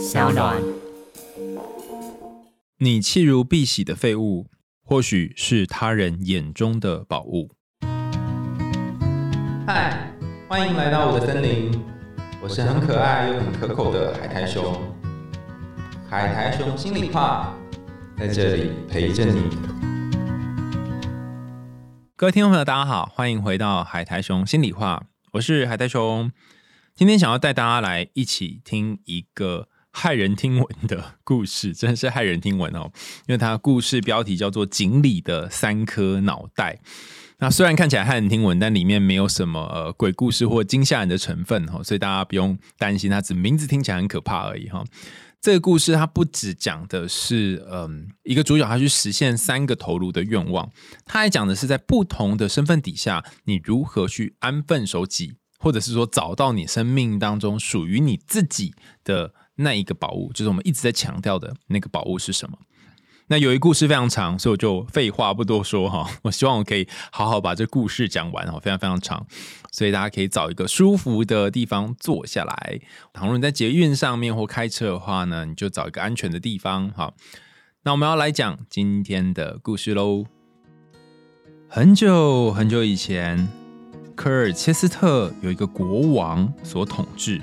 [0.00, 0.56] 小暖。
[2.78, 4.46] 你弃如敝屣的废物，
[4.82, 7.50] 或许是他人眼中的宝物。
[9.66, 10.10] 嗨，
[10.48, 11.78] 欢迎来到我的森林，
[12.42, 14.74] 我是很可爱又很可口的海苔熊。
[16.08, 17.54] 海苔熊心里话，
[18.16, 19.42] 在这里陪着你。
[22.16, 26.32] 各位听众朋友，大家好，欢迎回到海苔熊心里话，我是海苔熊。
[26.94, 32.90] 今天想要带大家来一起听一个骇人听闻的故事，真的是骇人听闻哦，
[33.26, 36.80] 因为它故事标题叫做《锦鲤的三颗脑袋》。
[37.38, 44.84] 那虽然看起来骇人听闻，但里面没有什么呃鬼故事或惊吓人的成分哈，所以大家不用担心，它只名字听起来很可怕而已哈。
[45.40, 50.70] 这个故事它不只讲的是嗯一个主角他去实现三个头颅的愿望，
[51.06, 55.34] 他还讲的是在不同的身份底下，你如何去安分守己。
[55.62, 58.72] 或者是说找到你生命当中属于你自己
[59.04, 62.58] 的那一个宝物，就是我们一直在强调的那个宝物是什么？
[63.28, 66.10] 那有一故事非常长，所以我就废话不多说哈。
[66.22, 69.24] 我希望我可以好好把这故事讲完哈，非常非常长，
[69.70, 72.80] 所以大家可以找一个舒服的地方坐下来。
[73.12, 77.12] 倘若你在捷运上面或开车的话呢，你就找一个安全的地方哈。
[77.84, 80.24] 那我们要来讲今天的故事喽。
[81.68, 83.48] 很久很久以前。
[84.16, 87.40] 科尔切斯特有一个国王所统治，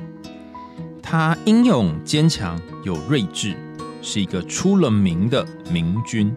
[1.09, 3.55] 他英勇坚强，有睿智，
[4.01, 6.35] 是一个出了名的明君。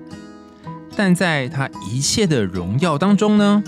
[0.95, 3.65] 但在他一切的荣耀当中呢，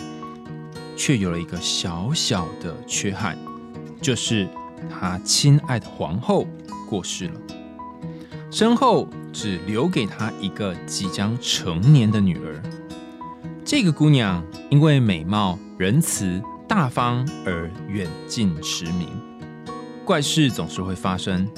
[0.95, 3.37] 却有了一个小小的缺憾，
[4.01, 4.49] 就是
[4.89, 6.47] 他亲爱的皇后
[6.89, 7.41] 过世了，
[8.53, 12.63] 身后只留给他一个即将成年的女儿。
[13.65, 16.41] 这个姑娘因为美貌仁慈。
[16.69, 19.07] 大方而远近驰名，
[20.05, 21.49] 怪事总是会发生。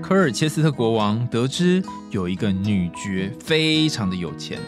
[0.00, 4.60] 科尔切斯特国王得知有一个女爵非常的有钱，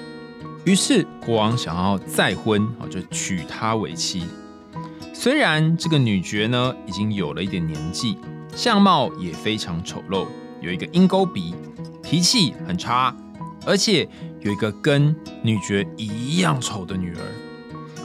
[0.65, 4.25] 于是国王想要再婚，哦，就娶她为妻。
[5.15, 8.17] 虽然这个女爵呢已经有了一点年纪，
[8.57, 10.27] 相貌也非常丑陋，
[10.61, 11.55] 有一个鹰钩鼻，
[12.03, 13.15] 脾气很差，
[13.65, 14.09] 而且
[14.41, 17.21] 有一个跟女爵一样丑的女儿。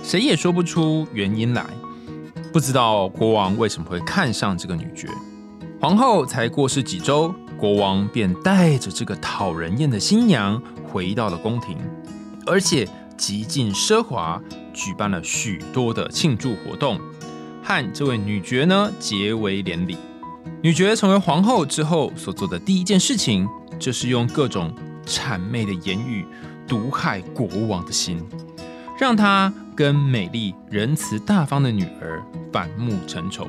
[0.04, 1.66] 谁也说不出原因来，
[2.56, 5.10] 不知道国王为什么会看上这个女爵。
[5.78, 11.78] 皇后才过世几周，国王便带着这个讨人厌的新娘回到了宫廷，
[12.48, 14.42] 而且极尽奢华，
[14.74, 16.98] 举办了许多的庆祝活动，
[17.62, 19.98] 和这位女爵呢结为连理。
[20.62, 23.46] 女爵成为皇后之后所做的第一件事情，
[23.78, 24.74] 就是用各种
[25.06, 26.26] 谄媚的言语
[26.66, 28.26] 毒害国王的心，
[28.98, 29.54] 让他。
[29.76, 33.48] 跟美丽、仁慈、大方的女儿反目成仇，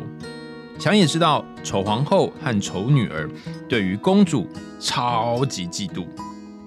[0.79, 3.31] 想也知道丑皇后和丑女儿
[3.69, 4.49] 对于公主
[4.81, 6.05] 超级嫉妒。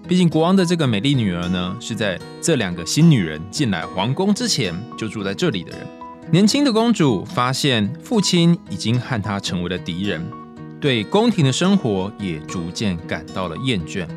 [0.07, 5.87] 毕竟国王的这个美丽女儿呢，是在这两个新女人进来皇宫之前就住在这里的人。
[6.31, 10.25] 年轻的公主发现父亲已经和她成为了敌人，
[10.79, 14.07] 对宫廷的生活也逐渐感到了厌倦。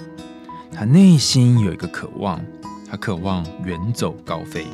[0.72, 2.40] 她内心有一个渴望，
[2.88, 4.66] 她渴望远走高飞。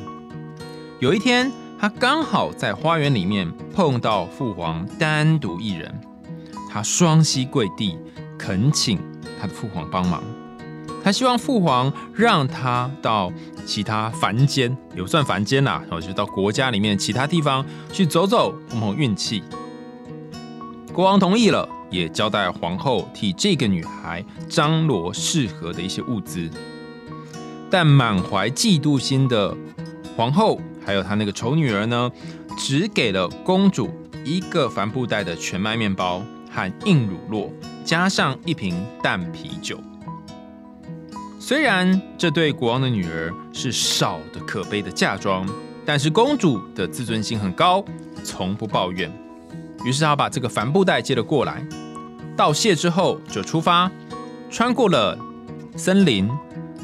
[0.99, 1.49] 有一天，
[1.79, 5.97] 他刚好在花园里面碰到父皇单独一人，
[6.69, 7.97] 他双膝跪地
[8.37, 8.99] 恳请
[9.39, 10.21] 他的父皇帮忙。
[11.01, 13.31] 他希望父皇让他到
[13.65, 19.41] 其他凡间，也不算凡间啦，然后就到国家里面其他地方去走走，碰碰运气。
[20.91, 26.49] 国王同意了，也交代皇后替这个女孩张罗适合的一些物资。
[27.69, 29.55] 但满怀嫉妒心的
[30.17, 30.59] 皇后。
[30.85, 32.11] 还有他那个丑女儿呢，
[32.57, 33.89] 只给了公主
[34.25, 37.49] 一个帆布袋的全麦面包和硬乳酪，
[37.83, 39.79] 加上一瓶淡啤酒。
[41.39, 45.47] 虽然这对国王的女儿是少的可悲的嫁妆，
[45.85, 47.83] 但是公主的自尊心很高，
[48.23, 49.11] 从不抱怨。
[49.83, 51.65] 于是她把这个帆布袋接了过来，
[52.35, 53.89] 道谢之后就出发，
[54.49, 55.17] 穿过了
[55.75, 56.29] 森林、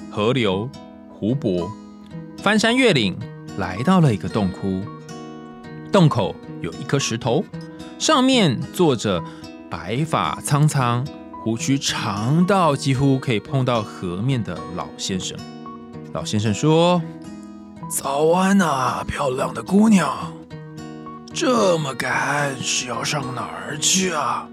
[0.09, 0.69] 河流、
[1.09, 1.69] 湖泊，
[2.37, 3.15] 翻山越岭。
[3.57, 4.83] 来到了一个洞窟，
[5.91, 7.43] 洞口有一颗石头，
[7.97, 9.23] 上面坐着
[9.69, 11.05] 白发苍苍、
[11.43, 15.37] 胡须长到几乎可以碰到河面的老先生。
[16.11, 17.01] 老先生说
[17.89, 20.33] ：“早安啊，漂亮的姑娘，
[21.33, 24.47] 这么赶是要上哪儿去啊？”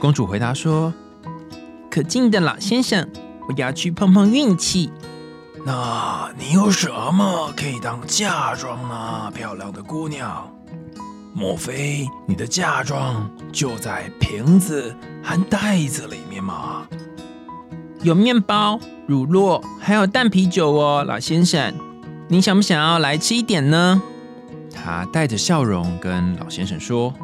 [0.00, 0.92] 公主回答说
[1.90, 3.08] ：“可敬的老先生，
[3.48, 4.90] 我要去碰碰运气。”
[5.66, 10.50] 那你有什么可以当嫁妆呢，漂亮的姑娘？
[11.32, 16.86] 莫非你的嫁妆就在瓶子和袋子里面吗？
[18.02, 21.74] 有面包、乳酪，还有淡啤酒哦，老先生，
[22.28, 24.02] 你想不想要来吃一点呢？
[24.70, 27.14] 他带着笑容跟老先生说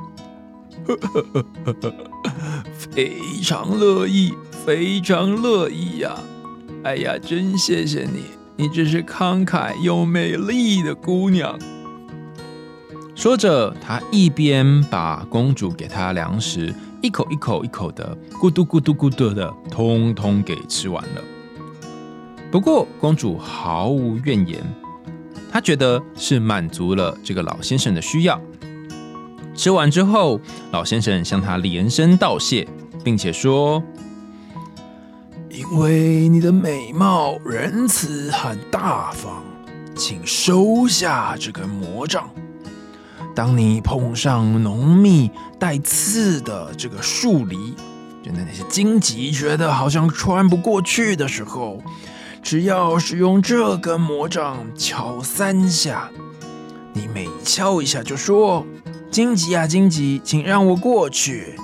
[2.73, 4.35] 非常乐意，
[4.65, 6.17] 非常乐意呀！
[6.83, 8.23] 哎呀，真谢谢你，
[8.57, 11.59] 你真是慷慨又美丽的姑娘。
[13.15, 21.23] ：“说着，他一边把公主给他粮食一口一口一口的咕嘟咕嘟咕嘟的，通通给吃完了。
[22.51, 24.59] 不过，公主毫无怨言，
[25.53, 28.41] 她觉得是满足了这个老先生的需要。
[29.55, 30.41] 吃完之后，
[30.73, 32.67] 老先生向她连声道谢，
[33.05, 33.83] 并且说
[35.51, 39.43] 因为你的美貌、仁慈和大方，
[39.97, 42.31] 请收下这根魔杖。
[43.35, 47.75] 当你碰上浓密带刺的这个树篱，
[48.23, 51.83] 就那些荆棘觉得好像穿不过去的时候，
[52.43, 56.11] 只要使用这根魔杖敲三下，
[56.93, 58.65] 你每敲一下就说
[59.11, 61.57] ：“荆棘啊，荆棘，请让我过去。”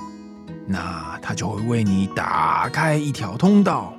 [0.67, 3.93] 那它就会为你打开一条通道。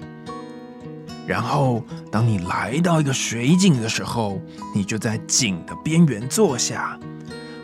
[1.26, 4.40] 然后，当你来到一个水井的时候，
[4.74, 6.98] 你就在井的边缘坐下，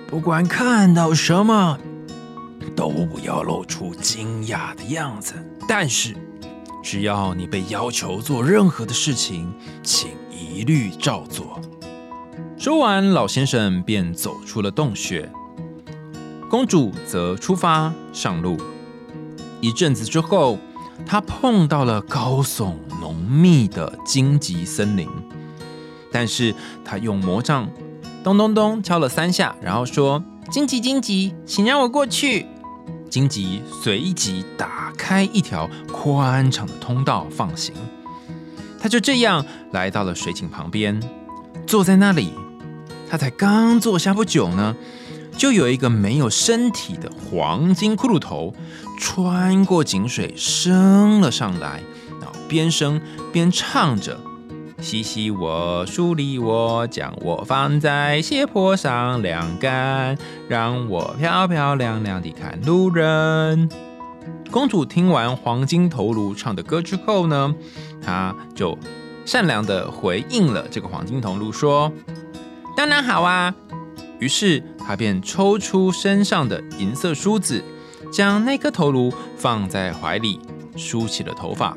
[0.06, 1.78] 不管看到什么，
[2.76, 5.32] 都不要露出惊讶的样子。
[5.66, 6.14] 但是，
[6.82, 9.50] 只要你被要求做任何的事情，
[9.82, 11.58] 请一律照做。
[12.58, 15.26] 说完，老先生便走出了洞穴，
[16.50, 18.58] 公主则出发上路。
[19.64, 20.58] 一阵子之后，
[21.06, 25.08] 他碰到了高耸浓密的荆棘森林，
[26.12, 27.66] 但是他用魔杖
[28.22, 32.44] 咚咚咚敲了三下，然后说荆棘，荆棘，请让我过去。
[33.08, 37.74] 荆棘随即打开一条宽敞的通道放行。
[38.78, 41.00] 他就这样来到了水井旁边，
[41.66, 42.34] 坐在那里。
[43.08, 44.76] 他才刚坐下不久呢，
[45.38, 48.52] 就有一个没有身体的黄金骷髅头
[49.04, 51.82] 穿过井水升了上来，
[52.22, 52.98] 然后边升
[53.30, 54.18] 边唱着。
[54.80, 60.16] 洗洗我，梳理我，将我放在斜坡上晾干，
[60.48, 63.68] 让我漂漂亮亮地看路人。
[64.50, 67.54] 公主听完黄金头颅唱的歌之后呢，
[68.02, 68.76] 她就
[69.26, 71.92] 善良的回应了这个黄金头颅说
[72.74, 73.54] ：“当然好啊。”
[74.18, 77.62] 于是她便抽出身上的银色梳子，
[78.12, 80.40] 将那颗头颅放在怀里，
[80.76, 81.76] 梳起了头发。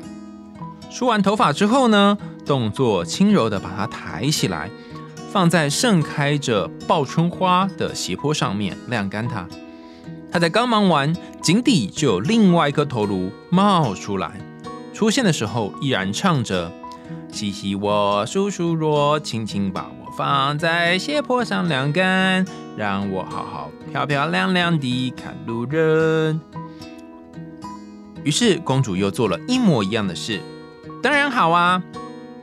[0.90, 2.16] 梳完头发之后呢，
[2.46, 4.70] 动作轻柔的把它抬起来，
[5.30, 9.46] 放在盛开着报春花的斜坡上面晾干它。
[10.30, 14.32] 他才刚忙完，井底就有另外一颗头颅冒出来。
[14.92, 16.72] 出现的时候依然唱着
[17.32, 22.44] ：“洗洗我，梳梳我，轻轻把我放在斜坡上晾干，
[22.78, 26.40] 让我好好漂漂亮亮地看路人。”
[28.22, 30.40] 于是公主又做了一模一样的事。
[31.02, 31.82] 当然好啊！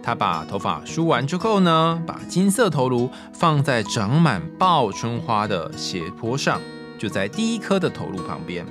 [0.03, 6.59] 她把头发梳完之后呢，把金色头颅放在长满报春花的斜坡上，
[6.97, 8.65] 就在第一颗的头颅旁边。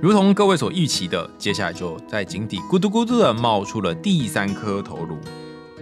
[0.00, 5.16] 如同各位所预期的，接下来就在井底咕嘟咕嘟的冒出了第三颗头颅，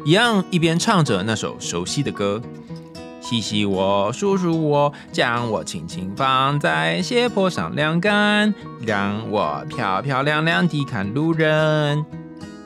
[0.04, 2.40] 一样一边唱着那首熟悉的歌
[3.30, 8.52] ：“洗洗我，梳梳我，将我轻轻放在斜坡上晾干，
[8.84, 12.04] 让我漂漂亮亮地看路人。”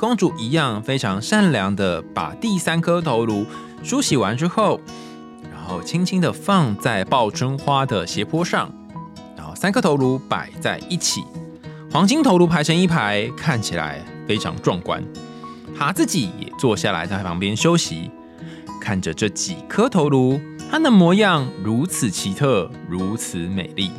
[0.00, 3.44] 公主一样非常善良的把第三颗头颅
[3.82, 4.80] 梳洗完之后，
[5.52, 8.72] 然后轻轻的放在报春花的斜坡上，
[9.36, 11.22] 然后三颗头颅摆在一起，
[11.92, 15.04] 黄金头颅排成一排，看起来非常壮观。
[15.78, 18.10] 她自己也坐下来在旁边休息，
[18.84, 20.38] 看着这几颗头颅，
[20.70, 23.90] 它的模样如此奇特，如此美丽。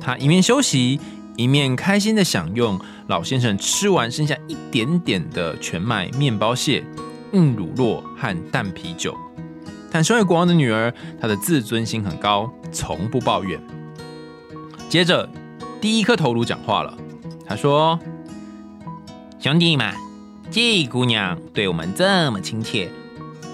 [0.00, 0.98] 他一面休息。
[1.36, 6.82] 一面开心的享用老先生吃完剩下一点点的全麦面包屑、
[7.34, 9.14] 硬乳酪和淡啤酒。
[9.90, 13.60] 但身为国王的女儿，她的自尊心很高，从不抱怨。
[14.88, 15.28] 接着，
[15.78, 16.96] 第一颗头颅讲话了，
[17.46, 18.00] 他说
[19.38, 19.92] ：“兄弟们，
[20.50, 22.90] 这姑娘对我们这么亲切，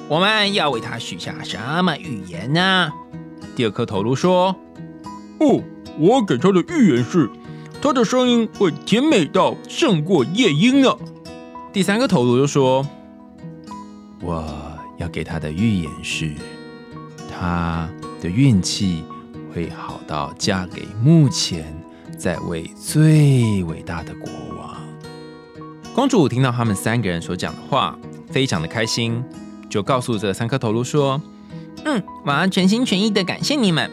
[0.09, 2.91] 我们要为他许下什么预言呢？”
[3.57, 4.57] 第二颗头颅说
[5.41, 5.63] ：“哦，
[5.99, 7.29] 我给她的预言是。”
[7.83, 10.97] 他的声音会甜美到胜过夜莺呢。
[11.73, 12.87] 第三个头颅就说
[14.23, 14.47] ：“我
[14.99, 16.33] 要给他的预言是，
[17.29, 17.89] 他
[18.21, 19.03] 的运气
[19.53, 21.77] 会好到嫁给目前
[22.17, 24.77] 在位最伟大的国王。”
[25.93, 27.99] 公主听到他们三个人所讲的话，
[28.31, 29.25] 非常的开心，
[29.73, 31.19] 就告诉这三颗头颅说
[31.87, 33.91] ：“嗯，我要全心全意的感谢你们。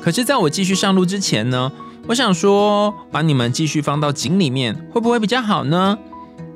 [0.00, 1.70] 可是，在我继续上路之前呢，
[2.06, 5.98] 我想说，把你们继续放到井里面，会不会比较好呢？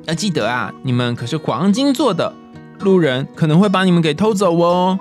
[0.05, 2.33] 要记得啊，你们可是黄金做的，
[2.79, 4.97] 路人可能会把你们给偷走哦。”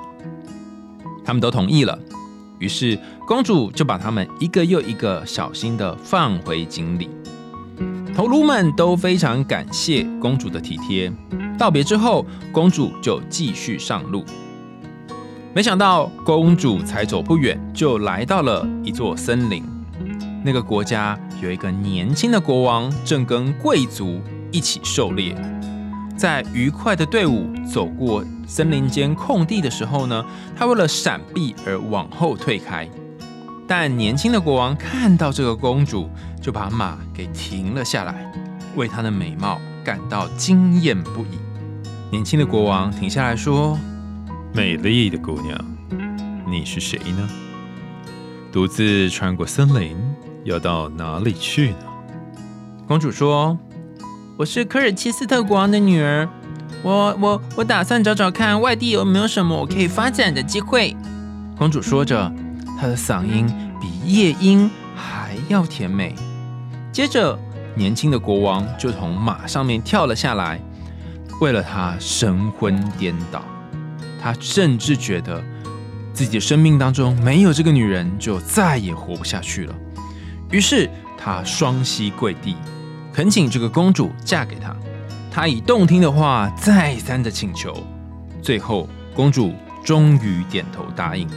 [1.24, 1.98] 他们都同意了，
[2.58, 7.08] 于是公主就把他们一个又一个小心的放回井里。
[8.14, 11.10] 头颅们都非常感谢公主的体贴。
[11.56, 14.24] 道别之后，公主就继续上路。
[15.54, 19.64] 没想到，公主才走不远，就来到了一座森林。
[20.44, 24.20] 那个国家有一个年轻的国王，正跟贵族
[24.52, 25.34] 一起狩猎。
[26.16, 32.88] 在愉快的队伍走过森林间空地的时候呢，他为了闪避而往后退开。
[33.66, 36.08] 但年轻的国王看到这个公主，
[36.40, 38.30] 就把马给停了下来，
[38.76, 41.45] 为她的美貌感到惊艳不已。
[42.10, 43.78] 年轻的国王停下来说
[44.54, 45.58] ：“美丽的姑娘，
[46.48, 47.28] 你是谁呢？
[48.52, 49.96] 独自穿过森林，
[50.44, 51.76] 要到哪里去呢？”
[52.86, 53.58] 公主说
[54.38, 56.28] ：“我是科尔切斯特国王的女儿，
[56.82, 60.96] 我我我打算找找看外地有没有什么我可以发展的机会。”
[61.58, 62.32] 公主说着。
[62.78, 63.46] 她的嗓音
[63.80, 66.14] 比夜莺还要甜美。
[66.92, 67.38] 接着，
[67.74, 70.60] 年轻的国王就从马上面跳了下来，
[71.40, 73.42] 为了他神魂颠倒。
[74.20, 75.42] 他甚至觉得
[76.12, 79.74] 自己的生命当中没有这个女人，就再也活不下去了。
[80.50, 82.56] 于是，他双膝跪地，
[83.12, 84.74] 恳请这个公主嫁给他。
[85.30, 87.86] 他以动听的话再三的请求，
[88.42, 89.52] 最后公主
[89.84, 91.28] 终于点头答应。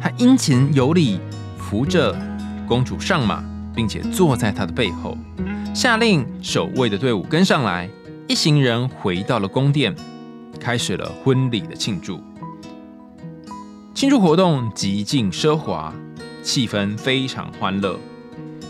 [0.00, 1.18] 他殷勤有礼，
[1.58, 2.16] 扶着
[2.68, 3.42] 公主上马，
[3.74, 5.18] 并且坐在她的背后，
[5.74, 7.90] 下令守卫的队伍跟上来。
[8.26, 9.94] 一行人回到了宫殿，
[10.58, 12.22] 开始了婚礼的庆祝。
[13.94, 15.92] 庆祝活动极尽奢华，
[16.42, 18.00] 气氛非常欢乐。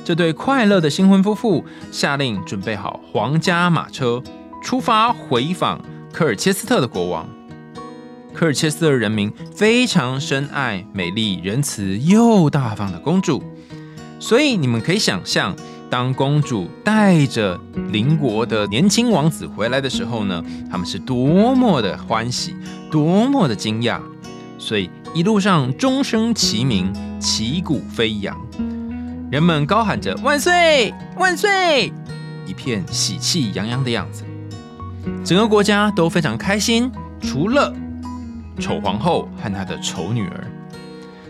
[0.05, 4.21] 这对快乐的新婚夫妇下令准备好皇家马车，
[4.61, 5.81] 出发回访
[6.13, 7.29] 科尔切斯特的国王。
[8.33, 13.41] 科尔切斯特人民非常深爱美丽、仁慈又大方的公主，
[14.19, 15.55] 所以你们可以想象，
[15.95, 17.57] 当公主带着
[17.93, 22.57] 邻国的年轻王子回来的时候呢，他们是多么的欢喜，
[22.91, 24.01] 多么的惊讶。
[24.59, 28.37] 所以一路上钟声齐鸣，旗鼓飞扬，
[29.31, 31.93] 人们高喊着“万岁，万岁”，
[32.45, 34.25] 一片喜气洋洋的样子。
[35.25, 36.91] 整个国家都非常开心，
[37.23, 37.73] 除了。
[38.59, 40.45] 丑皇后和她的丑女儿，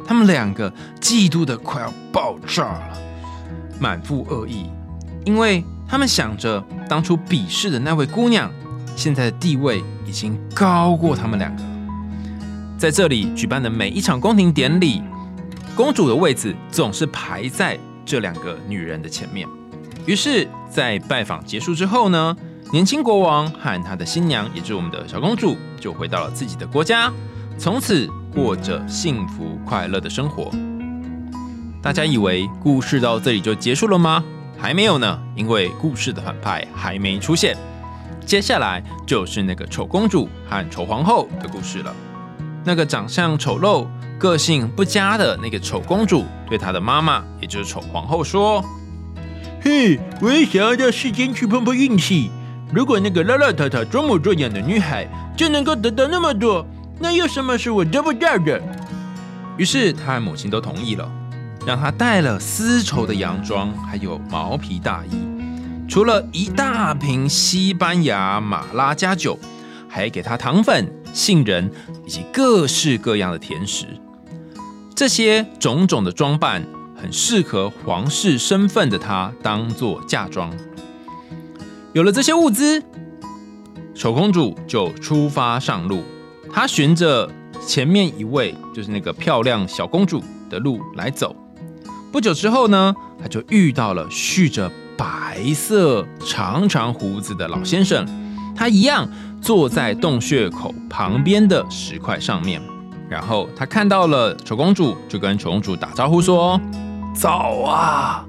[0.07, 2.99] 他们两个嫉妒的快要爆炸了，
[3.79, 4.67] 满腹恶意，
[5.25, 8.51] 因为他们想着当初鄙视的那位姑娘，
[8.97, 11.63] 现在的地位已经高过他们两个。
[12.79, 15.03] 在这里举办的每一场宫廷典礼，
[15.75, 19.49] 公主的位子总是排在这两个女人的前面。
[20.07, 22.37] 于是，在拜访结束之后呢？
[22.73, 27.13] 年轻国王和他的新娘，也就是我们的小公主，就回到了自己的国家，
[27.57, 30.51] 从此过着幸福快乐的生活。
[31.85, 34.25] 大家以为故事到这里就结束了吗？
[34.57, 37.55] 还没有呢，因为故事的反派还没出现。
[38.25, 41.95] 接下来就是那个丑公主和丑皇后的故事了。
[42.65, 43.87] 那个长相丑陋、
[44.19, 48.65] 个性不佳的那个丑公主，对她的妈妈，也就是丑皇后说
[49.61, 52.31] ：“嘿，我也想要到世间去碰碰运气。”
[52.73, 56.67] 如果那个邋邋遢遢、装模作样的女孩就能够得到那么多，
[56.99, 58.59] 那有什么是我得不到的？
[59.59, 61.07] 于是他和母亲都同意了，
[61.67, 65.17] 让他带了丝绸的洋装，还有毛皮大衣，
[65.89, 69.39] 除了一大瓶西班牙马拉加酒，
[69.89, 71.71] 还给他糖粉、杏仁
[72.05, 73.87] 以及各式各样的甜食。
[74.95, 76.63] 这些种种的装扮，
[76.95, 80.53] 很适合皇室身份的他当做嫁妆。
[81.95, 82.83] 有了这些物资，
[83.95, 86.05] 丑公主就出发上路。
[86.53, 87.29] 她循着
[87.67, 91.35] 前面一位，就是那个漂亮小公主的路来走。
[92.15, 98.07] 不久之后呢，他就遇到了蓄着白色长长胡子的老先生。
[98.55, 99.09] 他一样
[99.43, 102.63] 坐在洞穴口旁边的石块上面。
[103.09, 106.61] 然后他看到了丑公主，就跟丑公主打招呼说
[107.13, 108.25] ：“早啊！”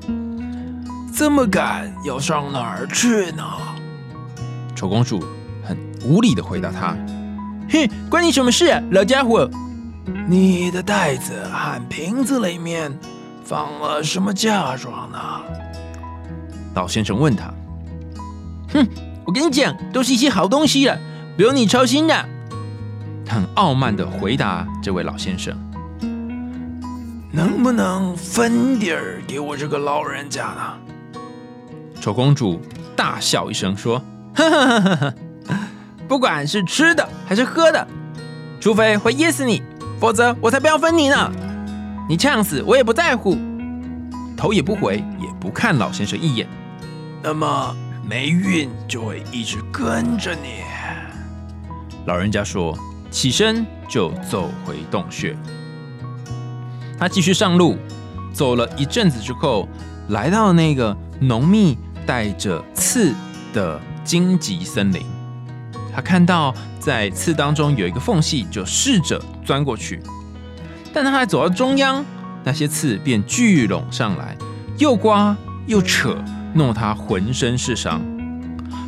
[1.15, 3.43] 这么赶要上哪儿去呢？
[4.75, 5.23] 丑公主
[5.63, 6.97] 很无理的回答他
[7.69, 9.47] ：“哼，关你什么事，老家伙！
[10.27, 12.91] 你的袋子和瓶子里面
[13.45, 15.19] 放了什么嫁妆呢？”
[16.75, 17.53] 老先生问他
[18.73, 18.85] ：“哼
[19.25, 20.99] 我跟你讲，都是一些好东西了，
[21.37, 22.25] 不用你操心的。
[23.27, 25.57] 很傲慢的回答这位老先生。
[27.31, 30.77] 能不能分点儿给我这个老人家呢？
[31.99, 32.61] 丑公主
[32.95, 34.01] 大笑一声说
[34.35, 35.13] ：“呵呵呵呵呵，
[36.07, 37.87] 不管是吃的还是喝的，
[38.59, 39.61] 除非会噎死你，
[39.99, 41.31] 否则我才不要分你呢。
[42.07, 43.37] 你呛死我也不在乎。”
[44.37, 46.45] 头也不回，也不看老先生一眼。
[47.23, 50.59] 那么霉运就会一直跟着你。
[52.05, 52.77] 老人家说，
[53.09, 55.35] 起身就走回洞穴。
[56.99, 57.77] 他继续上路，
[58.33, 59.67] 走了一阵子之后，
[60.09, 63.13] 来到那个浓密带着刺
[63.53, 65.05] 的荆棘森林。
[65.93, 70.03] 他看到在刺当中有一个缝隙，就试着钻过去。
[70.95, 72.05] 但他还走到中央，
[72.45, 74.33] 那些刺便聚拢上来，
[74.77, 75.35] 又刮
[75.67, 76.17] 又扯，
[76.53, 78.01] 弄得他浑身是伤。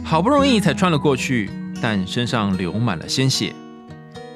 [0.06, 3.54] 好不容易才穿了过去，但身上流满了鲜血。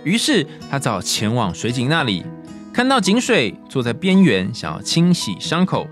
[0.04, 2.26] 于是他只好前往水井那里。
[2.74, 5.88] 看到井水坐在边缘，想要清洗伤口，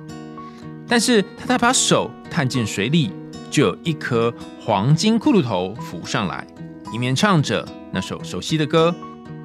[0.85, 3.09] 但是他才把手探进水里，
[3.49, 6.45] 就有一颗黄金骷髅头浮上来，
[6.93, 8.93] 一面唱着那首熟悉的歌：“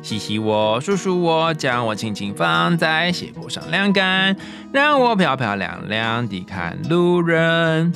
[0.04, 4.36] 洗洗我，梳梳我，将我轻轻放在斜坡上晾干，
[4.70, 7.90] 让我漂漂亮亮地看路人。”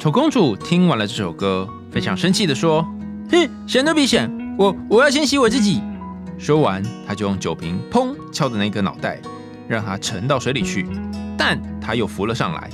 [0.00, 2.82] 丑公主听完了这首歌，非常生气地说
[3.30, 4.28] ：“哼，想都别想，
[4.58, 5.80] 我我要先洗我自己。”
[6.36, 9.20] 说完，她就用酒瓶砰敲的那个脑袋，
[9.68, 10.84] 让它沉到水里去。
[11.38, 12.68] 但她又浮了上来。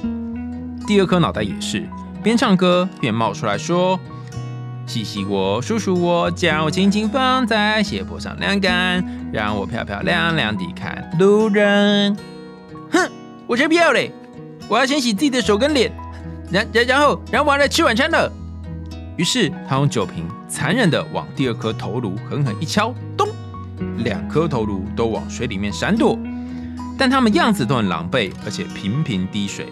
[0.86, 1.86] 第二颗脑袋也是
[2.22, 4.00] 边唱歌边冒出来说
[4.86, 12.16] ：“洗洗我，梳梳我，将我轻轻放在斜坡上晾干，让我漂漂亮亮地看路人。”
[12.92, 13.10] 哼，
[13.46, 14.12] 我才不要嘞！
[14.68, 15.90] 我要先洗自己的手跟脸，
[16.50, 18.30] 然然然后然后我要来吃晚餐了。
[19.16, 23.28] 于是他用酒瓶残忍的往第二颗头颅狠狠一敲，咚！
[23.98, 26.18] 两颗头颅都往水里面闪躲，
[26.98, 29.66] 但他们样子都很狼狈，而且频频滴水。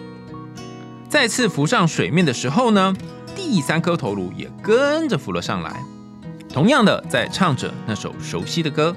[1.09, 2.93] 再次浮上水面的时候呢，
[3.35, 5.83] 第三颗头颅也跟着浮了上来，
[6.49, 8.95] 同样的在唱着那首熟悉的歌：“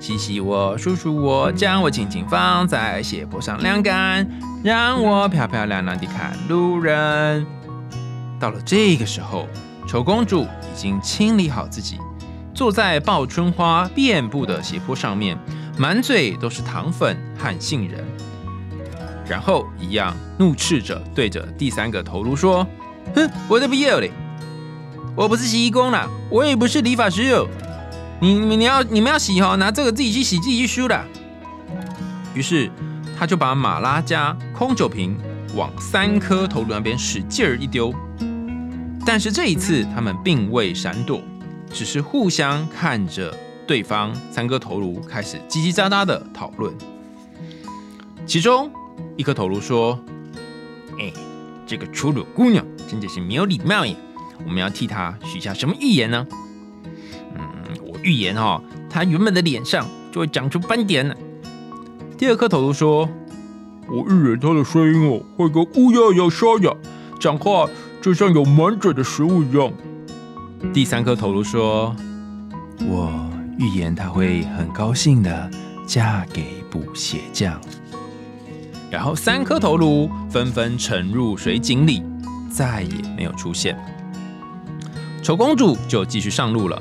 [0.00, 4.28] 洗洗我，梳梳我，将我紧紧放在斜坡上晾干，
[4.62, 7.46] 让我漂漂亮亮地看路人。”
[8.38, 9.46] 到了这个时候，
[9.88, 11.98] 丑公主已经清理好自己。
[12.54, 15.38] 坐在报春花遍布的斜坡上面，
[15.78, 18.02] 满嘴都是糖粉和杏仁，
[19.28, 22.66] 然后一样怒斥着对着第三个头颅说
[23.14, 24.10] ：“哼，我才不要嘞！
[25.14, 27.46] 我不是洗衣工啦，我也不是理发师哦。
[28.20, 31.04] 你、你、你要、你们要洗哈，拿这个自己去洗，自己去梳的。”
[32.34, 32.70] 于是
[33.18, 35.16] 他就把马拉加空酒瓶
[35.54, 37.94] 往三颗头颅那边使劲儿一丢，
[39.06, 41.22] 但是这一次他们并未闪躲。
[41.72, 46.72] 只是互相看着对方三颗头颅，开始叽叽喳喳的讨论。
[48.24, 48.70] 其中
[49.16, 49.98] 一颗头颅说
[50.98, 51.12] ：“哎，
[51.66, 53.96] 这个粗鲁姑娘真的是没有礼貌耶！
[54.44, 56.26] 我们要替他许下什么预言呢
[57.34, 57.42] ？”“嗯，
[57.84, 61.16] 我预言哈，她原本的脸上就会长出斑点。”
[62.16, 63.08] 第二颗头颅说
[63.88, 66.74] ：“我预言他的声音哦，会跟乌鸦一样沙哑，
[67.20, 67.68] 讲话
[68.00, 69.72] 就像有满嘴的食物一样。”
[70.72, 71.94] 第三颗头颅说
[72.88, 75.50] ：“我预言他会很高兴的
[75.86, 77.60] 嫁给补鞋匠。”
[78.90, 82.02] 然后三颗头颅纷纷沉入水井里，
[82.56, 83.76] 再也没有出现。
[85.22, 86.80] 丑公主就继续上路了。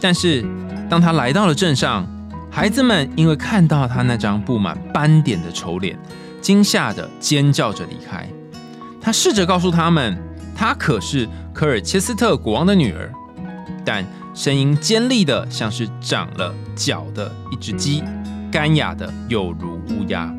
[0.00, 0.44] 但是
[0.90, 2.04] 当她来到了镇上，
[2.50, 5.96] 孩子们因为看到她那张布满斑点的丑脸，
[6.40, 8.28] 惊吓的尖叫着离开。
[9.00, 10.18] 她试着告诉他们。
[10.58, 13.12] 她可是科尔切斯特国王的女儿，
[13.84, 14.02] 但
[14.34, 18.02] 声音尖利的像是长了脚的一只鸡，
[18.50, 20.34] 干哑的有如乌鸦。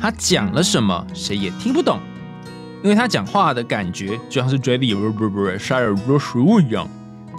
[0.00, 2.00] 她讲了什么，谁也听不懂，
[2.82, 6.86] 因为他讲话的感觉就像是嘴里不不不塞了多食物一样。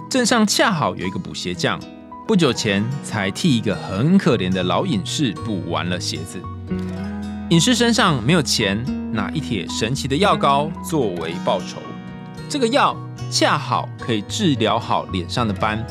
[0.08, 1.78] 镇上恰好有一个补鞋匠，
[2.26, 6.40] 不久前才替一个很可怜的老隐士补完了鞋子。
[7.50, 11.78] 隐士身上没有钱，拿一帖神奇的药膏作为报酬。
[12.48, 12.96] 这个药
[13.30, 15.84] 恰好可以治疗好脸上的斑，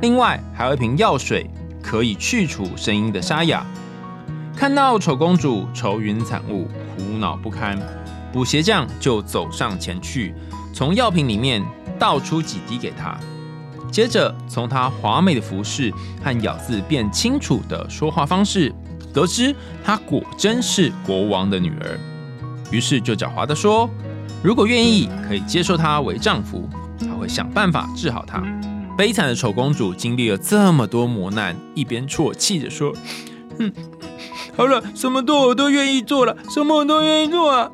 [0.00, 1.48] 另外还有一瓶药水，
[1.80, 3.64] 可以去除声音的沙哑。
[4.56, 6.64] 看到丑公主愁云惨雾、
[6.96, 7.78] 苦恼不堪，
[8.32, 10.34] 补鞋匠就走上前去，
[10.72, 11.64] 从药瓶里面
[11.98, 13.18] 倒出几滴给她，
[13.90, 18.74] 接着从她华美的服饰和咬字变清楚的说话方式，
[19.12, 21.98] 得知她果真是国王的女儿，
[22.70, 23.88] 于是就狡猾的说。
[24.40, 26.68] 如果愿意，可以接受她为丈夫，
[27.00, 28.40] 他会想办法治好她。
[28.96, 32.92] 悲惨的丑公主经历了这么多磨难，一边啜泣着说
[33.58, 33.72] ：“嗯，
[34.56, 37.70] 好了，什么都我都愿意做了，什么我都愿意做啊。”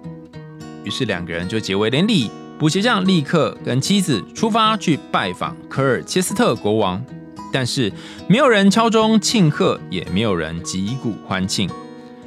[0.85, 2.31] 于是两个人就结为连理。
[2.59, 7.05] 补鞋匠立刻跟妻子出发去拜访科尔切斯特国王，
[7.53, 7.92] 但是
[8.29, 11.68] 没有人敲钟庆贺，也没有人击鼓欢庆。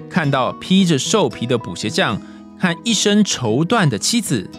[0.10, 2.22] 看到披着兽皮的补鞋匠
[2.60, 4.50] 和一身绸缎的妻子，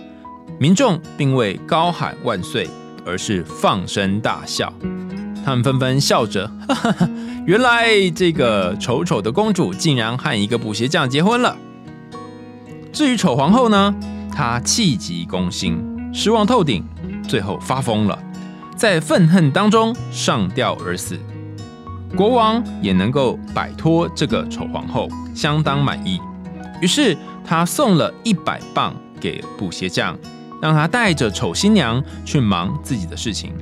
[0.59, 2.69] 民众并未高喊万岁。
[3.07, 4.71] 而是放声大笑，
[5.43, 7.09] 他们纷纷笑着，哈哈哈！
[7.47, 11.57] 原来这个丑丑的公主竟然和一个补鞋匠结婚了。
[12.93, 13.95] 至于丑皇后呢，
[14.35, 16.85] 她气急攻心，失望透顶，
[17.29, 18.19] 最后发疯了，
[18.77, 21.19] 在愤恨当中上吊而死。
[22.17, 26.21] 国王也能够摆脱这个丑皇后，相当满意，
[26.81, 30.17] 于是他送了一百磅给补鞋匠。
[30.61, 33.53] 让他带着丑新娘去忙自己的事情。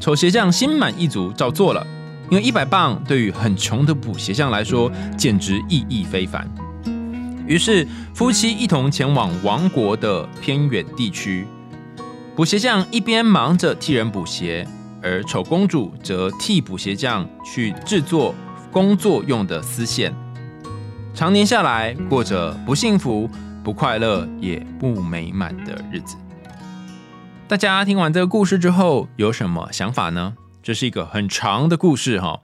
[0.00, 1.86] 丑鞋匠心满意足，照做了。
[2.30, 6.48] 因为一百磅对于很穷的补鞋匠来说，简直意义非凡。
[7.46, 11.46] 于是夫妻一同前往王国的偏远地区。
[12.34, 14.66] 补鞋匠一边忙着替人补鞋，
[15.02, 18.34] 而丑公主则替补鞋匠去制作
[18.72, 20.14] 工作用的丝线。
[21.14, 23.30] 常年下来，过着不幸福。
[23.64, 26.16] 不快乐也不美满的日子。
[27.48, 30.34] 大家听完这个故事之后有什么想法呢？
[30.62, 32.40] 这是一个很长的故事哈，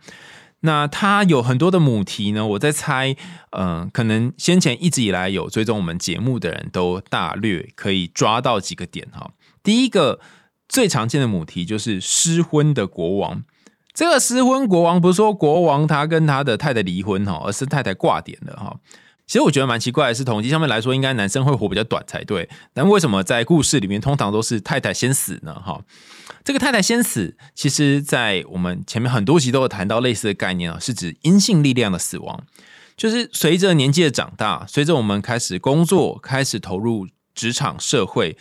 [0.60, 2.46] 那它有很多的母题呢。
[2.46, 3.16] 我在猜，
[3.50, 9.30] 嗯，可能先前一直以来有追踪我们节目的人都大略可以抓到几个点哈。
[9.62, 10.20] 第一个
[10.68, 13.42] 最常见的母题就是失婚的国王。
[13.92, 18.76] 这个失婚国王不是说国王他跟他的太太离婚哈，而是太太挂点了哈。
[19.26, 22.48] 其实我觉得蛮奇怪的是，统计上面来说，应该男生会活比较短才对。
[22.74, 25.54] 但为什么在故事里面通常都是太太先死呢？
[25.54, 25.80] 哈，
[26.44, 32.44] 这个太太先死，其实在我们前面很多集都有谈到类似的概念啊，是指阴性力量的死亡。
[32.96, 38.36] 就是随着年纪的长大，随着我们开始工作，开始投入职场社会，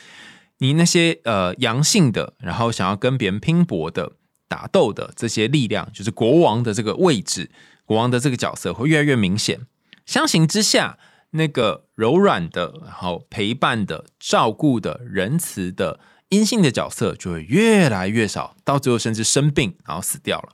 [0.58, 4.12] 你那些呃阳性的，然后想要跟别人拼搏的、
[4.50, 7.50] 打斗的这些力量，就是国王的这个位置，
[7.86, 9.62] 国王的这个角色会越来越明显。
[10.06, 10.98] 相形之下，
[11.32, 20.50] 那个柔软的、然后陪伴的、照顾的、仁慈的阴性的角色就会越来越少，到最后甚至生病，然后死掉了。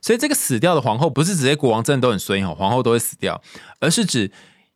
[0.00, 3.42] 所以，这个死掉的皇后不是指这些国王真的都很衰哈，皇后都会死掉，
[3.80, 4.32] 而是指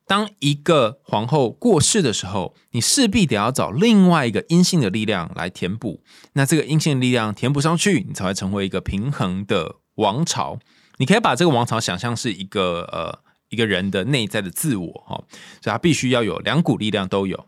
[0.07, 6.03] 当一个皇后过世的时候，你势必得要找另外一个阴性的力量来填补。
[6.35, 10.59] 那这个阴性力量填补上去，你才会成为一个平衡的王朝。
[10.99, 13.27] 你可以把这个王朝想象是一个呃。
[13.49, 15.23] 一个人的内在的自我，哈，
[15.63, 17.47] 所以他必须要有两股力量都有。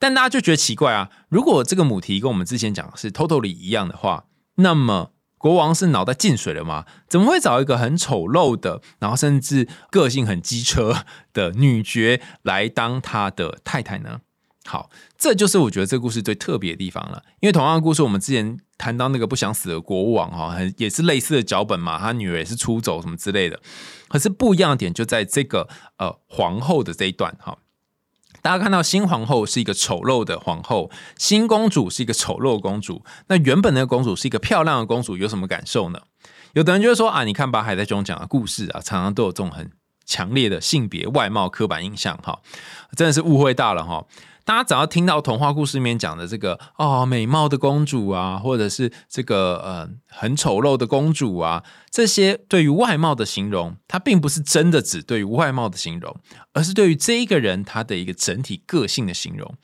[0.00, 4.24] 但大家就觉得奇怪啊，如果这个母题跟我们之前讲的是 totally 一样的话，
[4.56, 6.86] 那么国王是脑袋进水了吗？
[7.08, 14.20] 怎么会找一个很丑陋的，然后甚至个性很机车的女爵来当他的太太呢？
[14.66, 17.22] 好，这就是我觉得这个故事最特别的地方了。
[17.40, 23.60] 因为同样的故事，我们之前谈到那个不想死的国王哈，很也是类似的脚本嘛，他女儿也是出走什么之类的。
[24.08, 27.56] 可是不一样的点就在这个呃皇后的这一段哈，
[28.42, 33.02] 大家看到新皇后是一个丑陋的皇后，新公主是一个丑陋公主。
[33.28, 36.00] 那原本那个公主是一个漂亮的公主，有什么感受呢？
[36.54, 39.70] 有的人就会说啊，你看把，海在中讲的故事啊，常常都有这种很
[40.04, 42.40] 强烈的性别外貌刻板印象哈，
[42.96, 44.04] 真的是误会大了哈。
[44.50, 56.16] 大家只要听到童话故事里面讲的这个哦，美貌的公主啊，或者是这个呃很丑陋的公主啊，这些对于外貌的形容，它并不是真的指对于外貌的形容，
[56.52, 59.54] 而是对于这一个人他的一个整体个性的形容。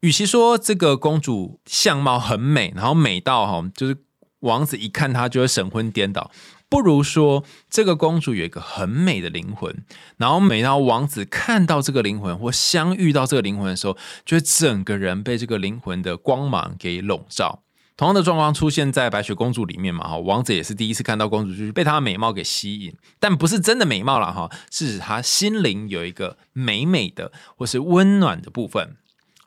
[0.00, 3.96] 与其说这个公主相貌很美，然后美到哈，就是
[4.40, 6.30] 王子一看她就会神魂颠倒。
[6.70, 9.84] 不如说，这个公主有一个很美的灵魂，
[10.18, 13.96] 然后每当王子看到这个灵魂或相遇到这个灵魂的时候，
[14.26, 17.62] 就会整个人被这个灵魂的光芒给笼罩。
[17.96, 20.06] 同样的状况出现在白雪公主里面嘛？
[20.06, 28.96] 哈，王子也是第一次看到公主，就是被她的美貌给吸引，但不是真的美貌了哈，是指她心灵有一个美美的或是温暖的部分。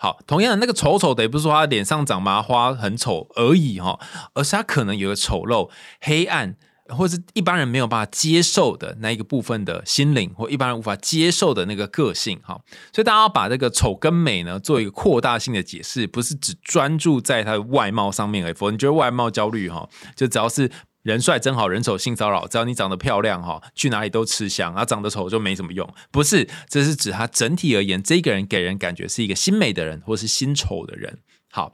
[0.02, 4.00] 好，同样的那个丑丑的，也不是说他脸上长麻花很丑而已哈，
[4.34, 5.70] 而是他可能有个丑陋、
[6.02, 6.58] 黑暗。
[6.90, 12.60] 或者是一般人没有办法接受的那一个部分的心灵，或一般人无法接受的那个个性，哈，
[12.92, 18.54] 所以大家要把这个丑跟美呢做一个扩大性的解释，不是只专注在他的外貌上面而已。
[18.54, 19.88] 否则你觉得外貌焦虑，哈，
[20.18, 20.70] 就只要是
[21.04, 25.92] 人帅真好人丑性骚扰，只要你长得漂亮哈，去哪里都吃香，啊长得丑就没什么用。
[26.12, 31.20] 不是，这是指他整体而言，这个人给人感觉是一个心美的人，或是心丑的人。
[31.50, 31.74] 好，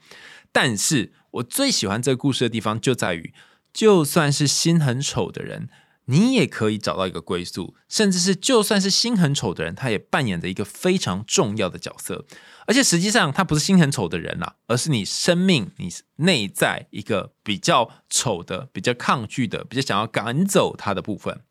[0.51, 3.33] 但是我最喜欢这个故事的地方就在于，
[3.73, 5.69] 就算是心很丑的人。
[6.09, 12.25] 你也可以找到一个归宿，甚至是就算是心很丑的人，他也扮演着一个非常重要的角色。
[12.67, 21.41] 而且实际上，他不是心很丑的人啦，而是你生命你内在一个比较丑的、比较抗拒的、比较想要赶走他的部分。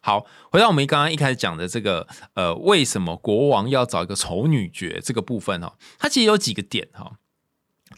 [0.00, 5.74] 好，回到我们刚刚一开始讲的这个，呃，为什么国王要找一个丑女爵这个部分哦？
[5.98, 7.18] 它其实有几个点哈。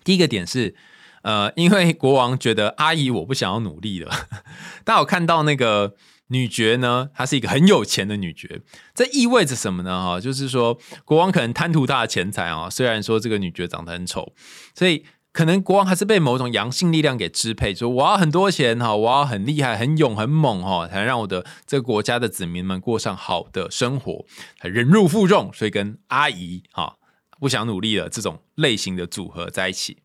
[0.03, 0.75] 第一个点是。
[1.23, 4.11] 呃，因为国王觉得阿姨我不想要努力了，
[4.83, 5.95] 大家有看到那个
[6.33, 7.11] 女爵呢？
[7.15, 8.63] 她是一个很有钱的女爵，
[8.95, 10.03] 这意味着什么呢？
[10.03, 12.69] 哈，就是说国王可能贪图她的钱财啊。
[12.69, 14.33] 虽然说这个女爵长得很丑，
[14.75, 24.25] 所以可能国王还是被某种阳性力量给支配，说我要很多钱哈，我要很厉害、很勇、很猛哈，才能让我的这个国家的子民们过上好的生活，
[24.63, 26.97] 忍辱负重，所以跟阿姨哈
[27.41, 29.99] 不想努力了这种类型的组合在一起。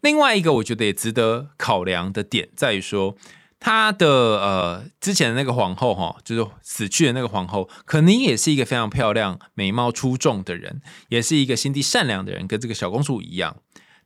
[0.00, 3.16] 另外一个我觉得也值得考量的点在于说，
[3.64, 4.06] 他的
[4.42, 13.56] 呃之前的那个皇后哈，就是死去的那个皇后，可能也是一个非常漂亮、美貌出众的人，也是一个心地善良的人，跟这个小公主一样。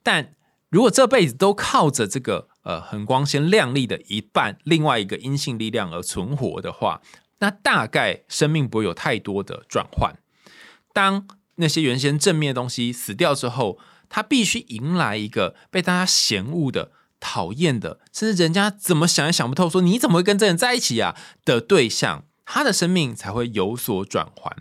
[0.04, 0.32] 但
[0.68, 7.02] 如果这辈子都靠着这个呃很光鲜亮丽的一半，另外一个阴性力量而存活的话，
[7.40, 10.14] 那大概生命不会有太多的转换。
[10.92, 24.56] 当那些原先正面的东西死掉之后，他必须迎来一个被大家嫌恶的、讨厌的，甚至人家怎么想也想不透，说你怎么会跟这人在一起啊的对象，他的生命才会有所转换。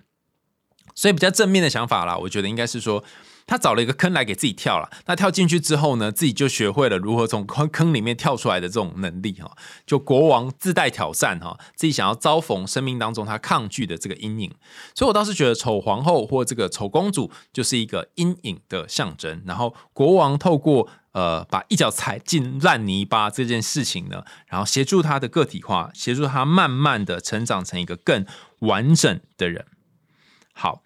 [0.96, 3.04] 所以比较正面的想法啦，我觉得应该是说。
[3.50, 9.50] 他找了一个坑来给自己跳了，那跳进去之后呢，自己就学会了如何从坑坑里面跳出来的这种能力哈。
[9.86, 14.54] 就国王自带挑战哈，自己想要遭逢生命当中他抗拒的这个阴影，
[14.94, 19.42] 所以我倒是觉得丑皇后或这个丑公主就是一个阴影的象征。
[19.46, 28.26] 然后国王透过呃把一脚踩进烂泥巴这件事情呢，然后协助他的个体化，协助他慢慢的成长成一个更
[28.60, 29.66] 完整的人。
[30.54, 30.84] 好。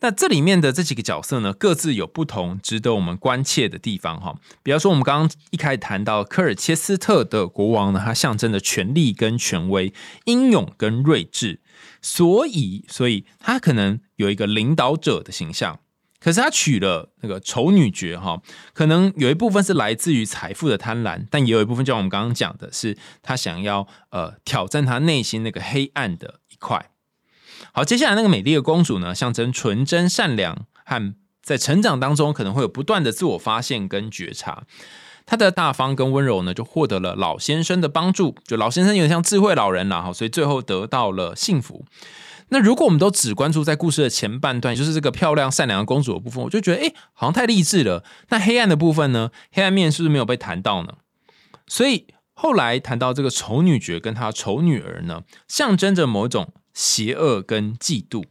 [0.00, 4.36] 那这里面的这几个角色呢，各自有不同值得我们关切的地方哈。
[4.62, 9.94] 比方说，我们刚刚一开始谈到科尔切斯特的国王呢，他象征着权力跟权威、
[10.26, 11.60] 英勇跟睿智，
[12.02, 15.80] 所以，所以他可能有一个领导者的形象。
[16.26, 26.90] 可是他娶了那个丑女爵哈，可能有一部分是来自于财富的贪婪，但也有一部分，就像我们刚刚讲的，是他想要呃挑战他内心那个黑暗的一块。
[27.70, 34.64] 好，接下来那个美丽的公主呢，象征纯真、善良和在成长当中可能会有不断的自我发现跟觉察。
[35.26, 38.34] 她的大方跟温柔呢，就获得了老先生的帮助。
[38.44, 41.84] 就老先生有点像智慧老人了哈，所以最后得到了幸福。
[42.48, 48.04] 那如果我们都只关注在故事的前半段，就是这个漂亮善良的公主的部分，我就觉得哎，好像太励志了。
[48.28, 49.30] 那黑暗的部分呢？
[49.52, 50.94] 黑暗面是不是没有被谈到呢？
[51.66, 56.52] 所以后来谈到这个丑女爵跟她丑女儿呢，象征着某种。
[56.76, 58.22] 邪恶跟嫉妒，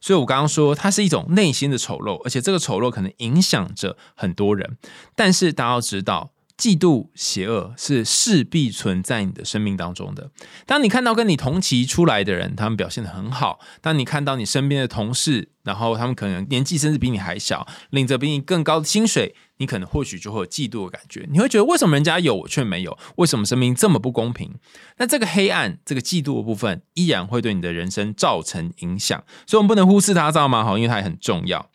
[0.00, 4.76] 所以我刚刚说它是一种内心的丑陋，而且这个丑陋可能影响着很多人。
[5.14, 10.30] 但是大家要知道，嫉妒、邪恶是势必存在你的生命当中的。
[10.66, 19.34] 当你看到跟你同期出来的人，他们表现的很好；当你看到你身边的同事，然后他们可能年纪甚至比你还小，领着比你更高的薪水。
[19.58, 22.98] 你可能或许就会有嫉妒的感觉，你会觉得为什么人家有我却没有？
[23.16, 24.52] 为什么生命这么不公平？
[24.96, 30.64] 那这个黑暗、这个嫉妒的部分，依然会对你的人生造成影响，所以我们不能忽视它，知道吗？
[30.64, 31.70] 好，因为它也很重要。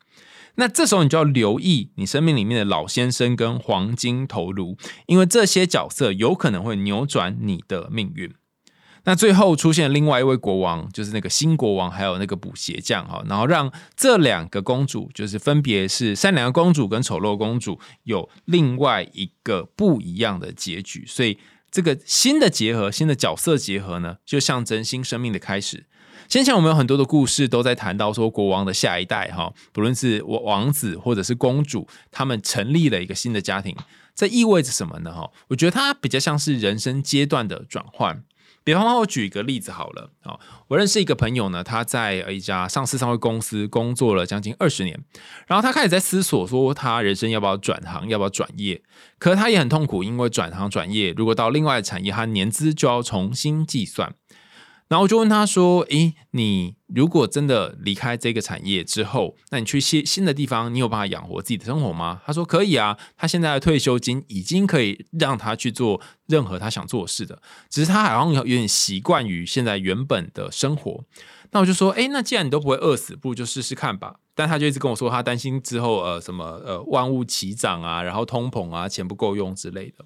[0.60, 8.30] 那这时候你就要留意你生命里面的老先生跟黄金头颅，因为这些角色有可能会扭转你的命运。
[9.06, 21.06] 那最后出现另外一位国王，就是那个新国王，还有那个补鞋匠哈，然后让这两个公主，就是分别是善良公主跟丑陋公主，有另外一个不一样的结局。
[21.08, 21.39] 所以
[21.72, 25.86] 这个新的结合，新的角色结合呢，就象征新生命的开始。
[26.30, 33.76] 先前我们有很多的故事都在谈到说，国王的下一代哈，不论是王子或者是公主，他们成立了一个新的家庭，
[34.13, 35.12] 这意味着什么呢？
[35.12, 38.24] 哈，我觉得它比较像是人生阶段的转换。
[38.63, 40.38] 比方说，我举一个例子好了啊，
[40.68, 45.04] 我认识一个朋友呢，他在一家上市上会公司工作了将近二十年，
[45.48, 48.84] 然后他开始在思索说，他人生要不要转行，要不要转业？
[49.18, 54.13] 可他也很痛苦，因为转行转业，如果到另外的产业，他年资就要重新计算。
[54.89, 71.06] 然后我就问他说：“诶，你如果真的离开这个产业之后，那你去新新的地方，你有办法养活自己的生活吗？”他说：“可以啊，他现在的退休金已经可以让他去做任何他想做的事的，只是他好像有点习惯于现在原本的生活。”
[71.52, 80.04] 那我就说：“诶，那既然你都不会饿死，不如就试试看吧。”但他就一直跟我说，他担心之后呃什么呃万物齐涨啊，然后通膨啊，钱不够用之类的。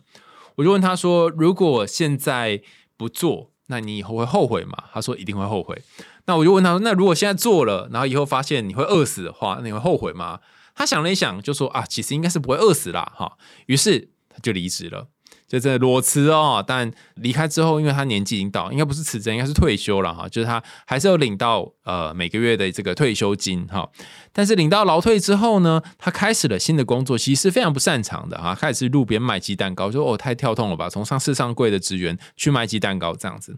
[0.55, 2.61] 我就问他说：“如果现在
[2.97, 4.75] 不做？”那你以后会后悔吗？
[4.91, 5.81] 他说一定会后悔。
[6.25, 10.39] 那我就问他说：“那如果现在做了，然后以后发现你会饿死的话，那你会后悔吗？”
[10.75, 15.07] 他想了一想，就说：“啊，其实应该是不会饿死啦。”哈，于是他就离职了。
[15.53, 20.27] 就这裸辞哦，但离开之后，因为他年纪已经到，应该不是辞职，应该是退休了哈。
[20.27, 23.87] 就是他还是有领到呃每个月的这个退休金哈。
[24.31, 28.55] 但是领到劳退之后呢，他开始了新的工作，其实是非常不擅长的哈。
[28.55, 33.55] 开始路边卖鸡蛋糕，就哦太跳痛了吧，从上市上柜的职员去卖鸡蛋糕这样子。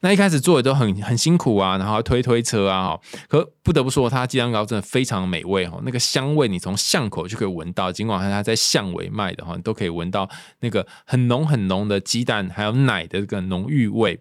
[0.00, 3.00] 那一开始做的都很很辛苦啊，然后推推车啊，哈。
[3.28, 10.28] 可不得不说，他鸡蛋糕真的非常美味哈，那个香味你从巷口就可以闻到，尽管他在巷尾卖的哈，你都可以闻到
[10.60, 14.20] 那个很浓很浓的鸡蛋还有奶的这个浓郁味。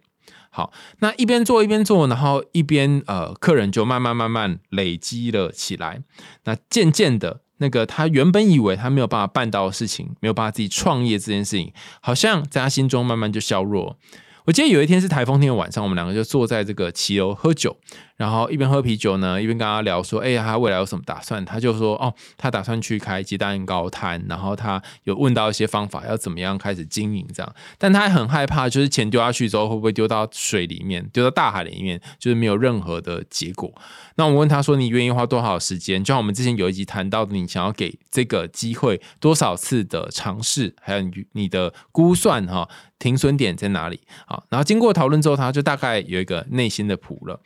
[0.51, 6.01] 好，那一边做一边做，然后一边呃，客人就慢慢慢慢累积了起来。
[6.45, 13.97] 那渐渐的，那个他原本以为他没有办法办到的事情，没有办法自己创业这件事情，好像在他心中慢慢就削弱。
[14.45, 17.77] 我记得有一天是台风天的晚上，我们两个就坐在这个骑楼喝酒。
[18.19, 27.55] 然后一边喝啤酒呢，一边跟他聊说：“哎呀，他未来有什么打算？”他就说：“哦，他打算去开鸡蛋糕摊。”然后他有问到一些方法，要怎么样开始经营这样。
[27.77, 33.73] 但他很害怕，就是钱丢下去之后会不会丢到水里面，丢到大海里面，就是没有任何的结果。
[34.15, 42.67] 那我问他说：“你愿意花多少时间？”就像我们之前有一集谈到的，你想要给这个机会多少次的尝试，还有你的估算哈，
[42.99, 44.01] 停损点在哪里？
[44.25, 47.39] 好，然后经过讨论之后，他就大概有一个内心的谱了。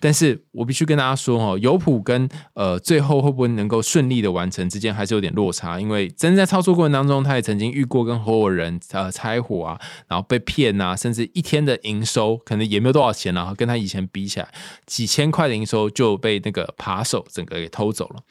[0.00, 14.48] 但是我必须跟大家说哦，有谱跟呃最后会不会能够顺利的完成之间还是有点落差，因为真在操作过程当中，他也曾经遇过跟合伙人呃拆伙啊，然后被骗啊，甚至一天的营收可能也没有多少钱然后，跟他以前比起来，
[14.86, 18.22] 几千块的营收就被那个扒手整个给偷走了。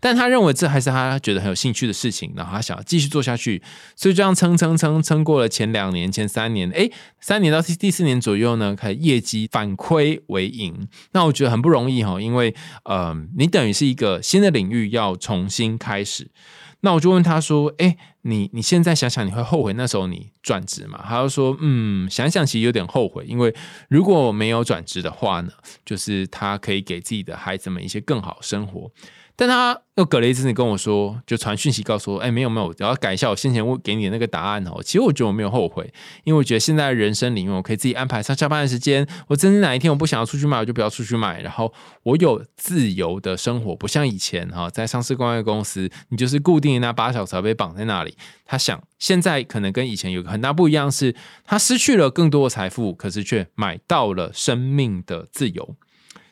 [0.00, 3.62] 但他认为这还是他觉得很有兴趣的事情，然后他想要继续做下去，
[3.96, 11.22] 所以这样撑撑撑撑过了前两年、前三年，哎，三年到第四年左右呢，开始业绩反亏为盈，那。
[11.22, 12.52] 我觉得很不容易哈，因为
[12.84, 16.32] 呃，你等于是一个新的领域要重新开始。
[16.80, 23.54] 那我就问他说：“哎，你你现在想想，你会后悔那时候你转职吗？”他就说：“嗯，想想其实有点后悔，因为
[23.88, 25.52] 如果没有转职的话呢，
[25.86, 28.90] 就是他可以给自己的孩子们一些更好生活。”
[29.34, 34.82] 但他又隔了一阵子跟我说，就传讯息告诉我，哎，没有没有，我要改一下我先前我给你的那个答案哦。
[34.82, 35.90] 其实我觉得我没有后悔，
[36.24, 39.06] 因为我觉得现在人生里面，我可以自己安排上下班的时间。
[39.28, 41.40] 我真的哪一天我不想要出去买，我就不要出去买。
[41.40, 48.16] 然后我有自由的生活，不像以前哈，在上市公公司，你就是固定的那八小时被绑在那里。
[48.44, 51.14] 他想现在可能跟以前有个很大不一样，是
[51.44, 55.74] 他失去了更多的财富，可是却买到了生命的自由。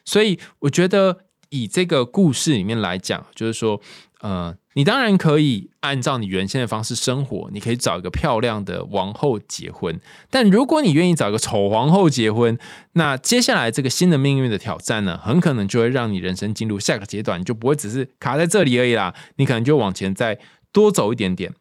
[0.05, 1.25] 所以我觉得。
[1.51, 3.81] 以这个故事里面来讲，就是说，
[4.21, 10.01] 呃，你当然可以按照你原先的方式生活，你可以找一个漂亮的王后结婚。
[10.31, 12.59] 但如果你愿意找一个丑皇后结婚，
[12.93, 19.15] 那接下来这个新的命运的挑战呢，很可能就会让你人生进入下个阶段，你就不会只是卡在这里而已啦。
[19.37, 20.39] 你可能就往前再
[20.73, 21.53] 多走一点点。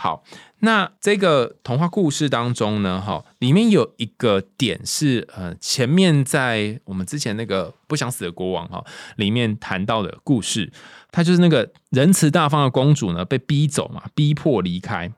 [0.00, 0.24] 好。
[0.60, 8.82] 那这个童话故事当中呢，哈，里面有一个点是，呃，前面在我们之前那个不想死的国王哈
[9.16, 10.72] 里面谈到的故事，
[11.10, 15.12] 他就是那个仁慈大方的公主呢，被逼走嘛，逼迫离开。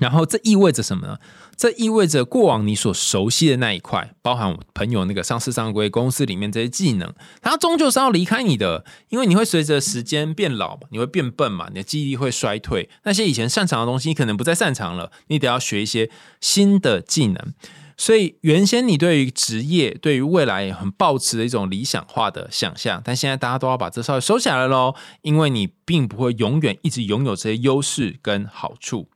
[0.00, 1.18] 然后这意味着什么呢？
[1.56, 17.54] 这意味着过往你所熟悉的那一块，包含我朋友那个上市上规公司里面这些技能，它终究是要离开你的，因为你会随着时间变老，你会变笨嘛，你的记忆力会衰退，那些以前擅长的东西，你可能不再擅长了，你得要学一些新的技能。
[17.96, 29.08] 所以原先你对于职业、对于未来很抱持的一种理想化的想象，但现在大家都要把这稍微收起来了喽，因为你并不会永远一直拥有这些优势跟好处。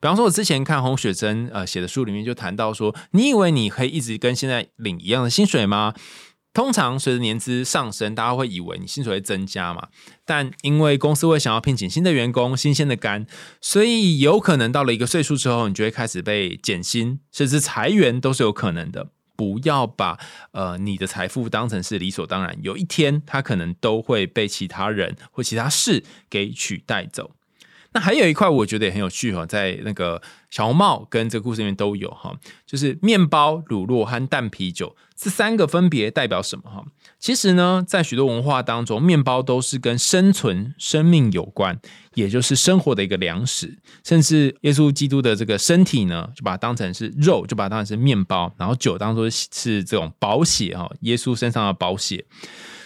[0.00, 5.94] 比方说，我之前看洪雪珍呃写的书里面就谈到说，你以为你可以一直跟现在领一样的薪水吗？
[6.52, 9.88] 通常随着年资上升，大家会以为你薪水会增加嘛。
[10.24, 13.24] 但因为公司会想要聘请新的员工、新鲜的肝，
[13.60, 19.08] 所以有可能到了一个岁数之后，你就会开始被减薪，甚至裁员都是有可能的。
[19.36, 20.18] 不要把
[20.50, 27.30] 呃你的财富当成是理所当然，有一天它可能都会被其他人或其他事给取代走。
[27.92, 32.32] 那还有一块我觉得也很有趣哈，在那个小红帽跟这个故事里面都有哈，
[32.64, 36.84] 就是面包、乳酪和淡啤酒这三个分别代表什么哈？
[37.18, 41.78] 其实呢，在许多文化当中，面包都是跟生存、生命有关，
[42.14, 43.78] 也就是生活的一个粮食。
[44.04, 52.24] 甚至耶稣基督的这个身体呢，就把它当成是肉，就把它当成是面包，然后酒当做是这种宝血哈，耶稣身上的宝血。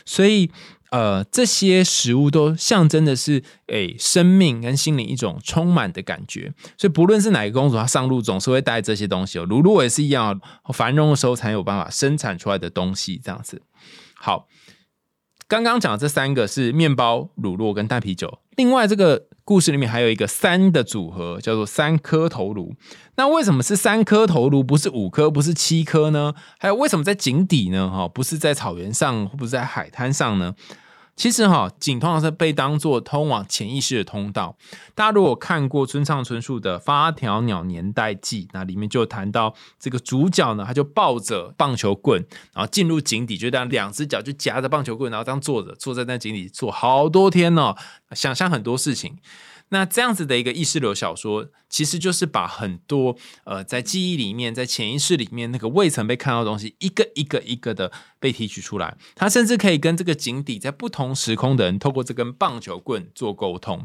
[0.06, 0.50] 所以。
[0.94, 9.44] 呃，这些食物都象征的是诶生命跟心灵一种充满的感觉，所以不论是哪个公主，她上路总是会带这些东西哦。
[9.44, 10.40] 乳酪也是一样，
[10.72, 13.60] 繁荣的时候才有办法生产出来的东西，这样子。
[14.14, 14.46] 好，
[15.48, 22.72] 刚刚讲这三个是面包、乳酪跟淡啤酒，另外这个故事里面还有一个三的组合，叫做三颗头颅。
[23.16, 26.34] 那为什么是三颗头颅，不是五颗，不是七颗呢？
[26.60, 27.90] 还有为什么在井底呢？
[27.90, 30.54] 哈，不是在草原上，不是在海滩上呢？
[31.16, 34.56] 其实哈，井通常是被当做通往潜意识的通道。
[34.94, 47.74] 大家如果看过村上春树的《发条鸟年代记》，那里面就谈到这个主角呢，他就抱着棒球棍，然后进入井底，就这样两只脚就夹着棒球棍，然后这样坐着，坐在那井底坐好多天呢，
[48.10, 49.16] 想象很多事情。
[49.70, 57.90] 那这样子的一个意识流小说，其实就是把很多呃在记忆里面、在潜意识里面那个未曾被看到的东西，一个一个一个的
[58.20, 58.96] 被提取出来。
[59.16, 63.84] 他甚至可以跟这个井底在不同时空的人，透过这根棒球棍做沟通。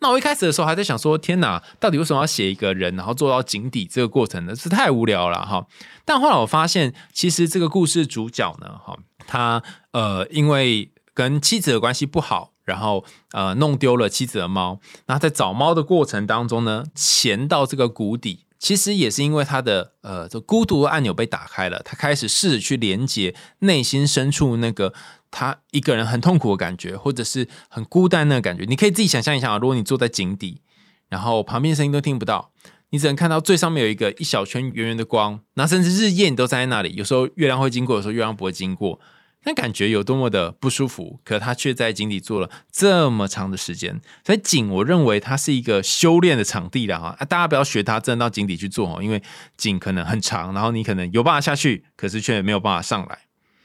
[0.00, 4.54] 那我一开始的时候还在想说，天哪，到底为什么要写一个人，然后做到井底这个过程呢？
[4.54, 5.66] 是太无聊了哈。
[6.04, 9.62] 但后来我发现，其实这个故事主角呢，哈，他
[9.92, 12.49] 呃因为跟妻子的关系不好。
[12.70, 14.78] 然后，呃，弄丢了妻子的猫。
[15.06, 21.82] 那在找猫的过程当中呢，潜到这个谷底，其实也是因为他的呃，这孤独的按钮被打开了。
[21.84, 24.94] 他开始试着去连接内心深处那个
[25.32, 28.64] 他一个人很痛苦的感觉，或者是很孤单的感觉。
[28.68, 30.62] 你可以自己想象一下啊，如果你坐在井底，
[31.08, 32.52] 然后旁边声音都听不到，
[32.90, 36.94] 你只能看到最上面有一个一小圈圆圆的光，那甚至日夜你都站在那里。
[36.94, 39.00] 有时候月亮会经过，有时候月亮不会经过。
[39.44, 44.00] 那感觉有多么的不舒服，可他却在井底做了这么长的时间。
[44.24, 47.16] 所以井，我认为它是一个修炼的场地了哈。
[47.18, 49.22] 啊，大家不要学他，真的到井底去做哦，因为
[49.56, 53.20] 井可能很长，然后你可能有办法下去，可是却没有办法上来。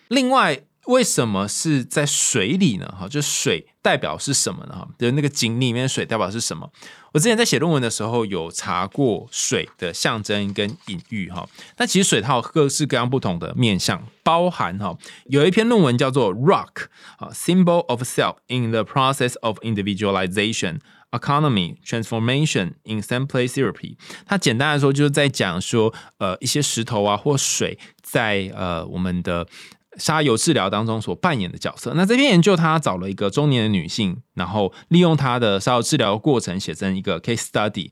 [0.08, 2.88] 另外，为什么是在水里呢？
[2.98, 4.76] 哈，就水代表是什么呢？
[4.76, 6.72] 哈，就那个井里面水代表是什么？
[7.16, 11.48] 我之前在写论文的时候有查过水的象征跟隐喻哈，
[11.78, 14.98] 但其实水它有各式各样不同的面向，包含哈
[15.28, 20.80] 有一篇论文叫做 Rock 啊 Symbol of Self in the Process of Individualization
[21.12, 23.96] Economy Transformation in Sample Therapy，
[24.26, 29.48] 它简单来说就是在讲说呃一些石头啊或水在呃我们的。
[29.98, 31.94] 沙油治疗当中所扮演的角色。
[31.96, 37.92] 那这篇研究，他找了一个中年的女性，然后利用她的沙油治疗过程写成一个 case study，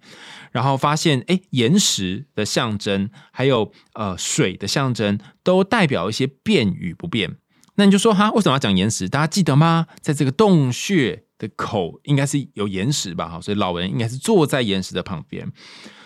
[0.52, 7.38] 然后发现，哎，岩石的象征，还有呃水的象征，都代表一些变与不变。
[7.76, 9.08] 那你就说，哈，为什么要讲岩石？
[9.08, 9.88] 大家记得吗？
[10.02, 13.30] 在这个洞穴的口，应该是有岩石吧？
[13.30, 15.52] 哈，所以老人应该是坐在岩石的旁边。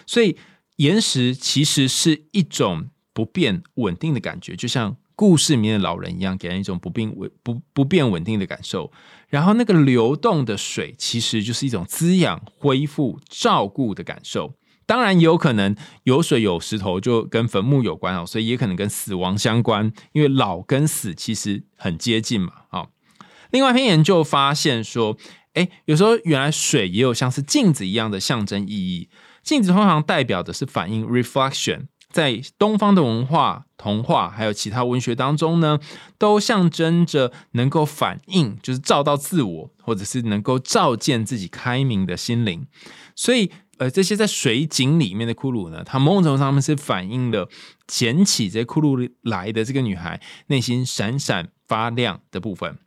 [0.06, 0.38] 所以
[0.76, 4.98] 岩石其实是一种不变、稳定的感觉，就像。
[5.18, 8.92] 故事里面的老人一样，给人一种不变稳不不变稳定的感受。
[9.30, 14.54] 然后那个流动的水，其实就是一种滋养、恢复、照顾的感受。
[14.86, 22.54] 当然，也有可能有水有石头就跟坟墓有关哦，所以也可能跟死亡相关，因为老跟死其实很接近嘛。
[22.70, 22.88] 啊，
[23.50, 25.18] 另外一篇研究发现说，
[25.56, 29.10] 哎，有时候原来水也有像是镜子一样的象征意义。
[29.42, 31.88] 镜子通常代表的是反应 （reflection）。
[32.10, 35.80] 在东方的文化、童话还有其他文学当中呢，
[36.18, 42.66] 都象征着能够反映，就是照到自我，或者是能够照见自己开明的心灵。
[43.16, 47.50] 所以，呃，这些在水井里面的骷髅呢，它某种程度上面是反映了
[47.86, 52.78] 捡起这骷髅来的这个女孩内心闪闪发亮的部分。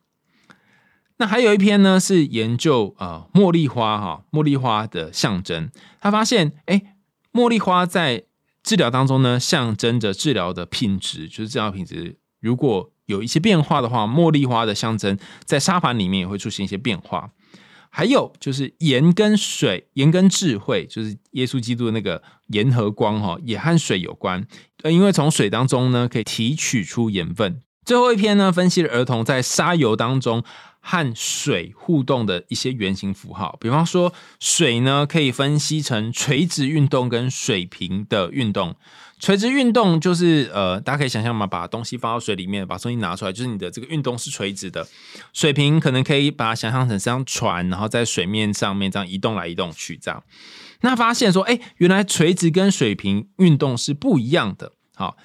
[1.18, 5.70] 那还有一篇呢，是研究啊茉莉花哈，茉莉花的象征。
[6.00, 6.94] 他发现，哎，
[7.32, 8.24] 茉莉花在
[8.62, 17.30] 治疗当中呢，象征着治疗的品质，就是治疗品质如果有一些变化的话，茉莉花的象征在沙盘里面也会出现一些变化。
[17.92, 24.46] 还有就是盐跟水，盐跟智慧，就是耶稣基督的那个盐和光哈，也和水有关。
[24.84, 27.60] 呃，因为从水当中呢，可以提取出盐分。
[27.84, 30.44] 最后一篇呢，分析了儿童在沙油当中
[30.80, 33.56] 和水互动的一些原型符号。
[33.60, 38.74] 比方说，水呢可以分析成垂直运动跟水平的运动。
[39.18, 44.88] 垂直运动就是呃，大家可以想象嘛，把东西放到水里面，把东西拿出来，就是你的这个运动是垂直的。
[45.34, 50.22] 水平可能可以把它想象成像船，然后在水面上面这样移动来移动去这样。
[50.80, 54.72] 那发现说，哎，原来垂直跟水平运动是不一样的。
[54.94, 55.18] 好，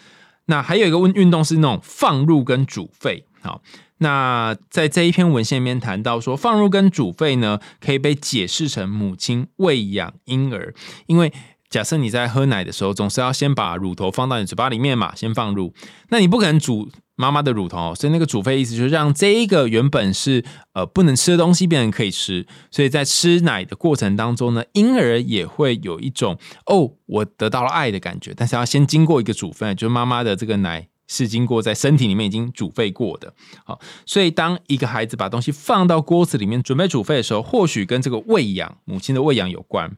[0.48, 3.26] 那还有一个运运动是那种放入跟煮沸。
[3.42, 3.62] 好，
[4.00, 10.74] 那在这一篇文献里面谈到说，放入跟煮沸呢，可以被解释成母亲喂养婴儿，
[11.08, 11.32] 因为。
[11.68, 15.74] 假设你在喝奶的时候，总是要先把乳头放到你嘴巴里面嘛，先放入。
[16.10, 22.46] 那你不可能煮妈妈的乳头，所以那个煮沸意思就是让这一个原本是呃不能吃的东西变成可以吃。
[22.72, 26.38] 所以在吃奶的过程当中呢，婴儿也会有一种
[26.68, 28.32] 哦，我得到了爱的感觉。
[28.38, 33.34] 但是要先经过一个煮沸，就是妈妈的这个奶是经过在身体里面已经煮沸过的。
[33.64, 39.96] 好，所以当一个孩子把东西放到锅子里面准备煮沸的时候，或许跟这个喂养母亲的喂养有关。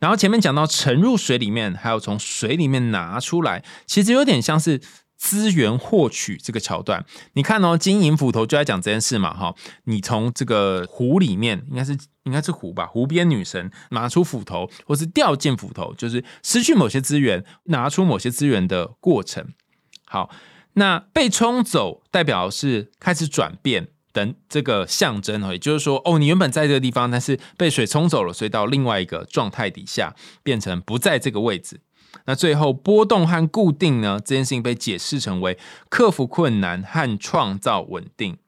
[0.00, 4.80] 然后前面讲到沉入水里面，还有从水里面拿出来，其实有点像是
[5.16, 7.04] 资源获取这个桥段。
[7.32, 19.52] 你看哦，金银斧头就在讲这件事嘛，哈，你从这个湖里面，应该是应该是湖吧，湖边女神拿出斧头，或是掉进斧头，就是失去某些资源，拿出某些资源的过程。
[20.08, 20.30] 好，
[20.74, 23.88] 那被冲走代表是开始转变。
[24.10, 31.82] 等这个象征哦，也就是说，哦，你原本在这个地方，但是被水冲走了，所以到另外一个状态底下，变成不在这个位置。
[32.24, 34.18] 那最后波动和固定呢？
[34.18, 35.56] 这件事情被解释成为
[35.88, 38.38] 克服困难和创造稳定。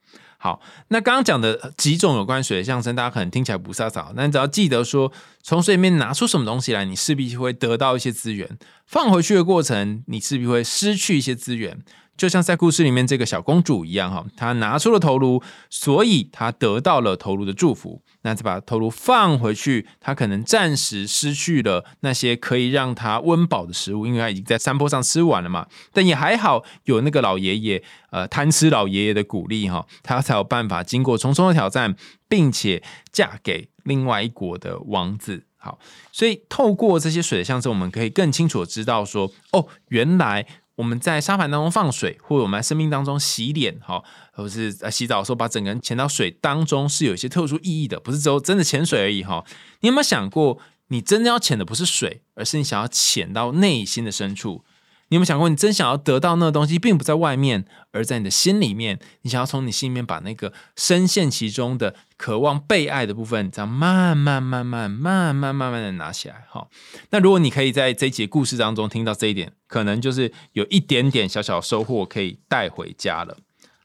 [0.43, 5.11] 好，那刚刚讲的几种有关水的象征，大家可能听起来不飒飒，但只要记得说，
[5.43, 8.47] 从水里面拿出什么东西来，你势必会得到一些资源；
[8.87, 11.83] 放回去的过程，你势必会失去一些资源。
[12.17, 18.01] 就像在故事里面这个小公主一样，哈，她拿出了头颅，所以她得到了头颅的祝福。
[18.23, 25.67] 那再把头颅放回去，他可能暂时失去了那些可以让他温饱的食物，因为他已经在山坡上吃完了嘛。
[25.91, 31.95] 但也还好，有那个老爷爷，呃，贪吃老爷爷的鼓励，哈，他才有办法经过重重的挑战，
[32.29, 35.45] 并且嫁给另外一国的王子。
[35.57, 35.79] 好，
[36.11, 40.45] 所以透过这些水的象征，我们可以更清楚的知道说，哦，原来。
[40.81, 44.03] 我们在沙盘当中放水，或者我们在生命当中洗脸，哈，
[44.33, 49.45] 或者是在洗澡的时候把整个人潜到水当中，是有一些特殊意义的，不是只有真的潜水而已，哈。
[49.81, 50.57] 你有没有想过，
[50.87, 54.65] 你真的要潜的不是水，而是你想要潜到内心的深处？
[55.11, 58.97] 你有没有想过，你真想要得到那个东西，并不在外面，而在你的心里面？
[59.23, 66.45] 你想要从你心里面把那个深陷其中的渴望被爱的部分，这样慢慢、慢慢、慢慢、慢慢的拿起来。
[66.49, 66.65] 哈，
[67.09, 73.35] 那如果你可以在这一节故事当中听到这一点，可能就是有一点点小小收获可以带回家了。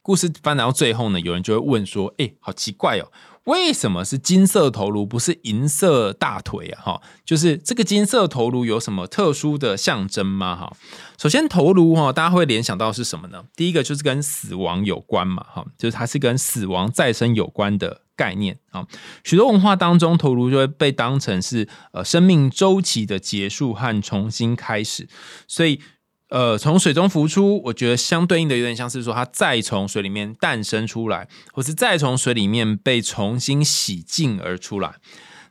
[0.07, 3.11] 故事翻到最后呢，有人就会问说：“哎，好奇怪哦。”
[3.43, 6.83] 为什么是金色头颅，不是银色大腿啊？
[6.83, 10.55] 哈，就是这个金色头颅有什么特殊的象征吗？
[10.55, 10.77] 哈，
[11.19, 13.43] 首先头颅哈，大家会联想到是什么呢？
[13.57, 18.87] 第一个就是跟死亡有关嘛，哈，就是它是跟死亡再生有关的概念啊。
[19.25, 25.09] 许多文化当中，头颅就会被当成是呃生命周期的结束和重新开始，
[25.49, 25.81] 所以。
[26.29, 34.97] 呃，从水中浮出，我觉得相对应的有点像是说，它再从水里面诞生出来，或是再从水里面被重新洗净而出来，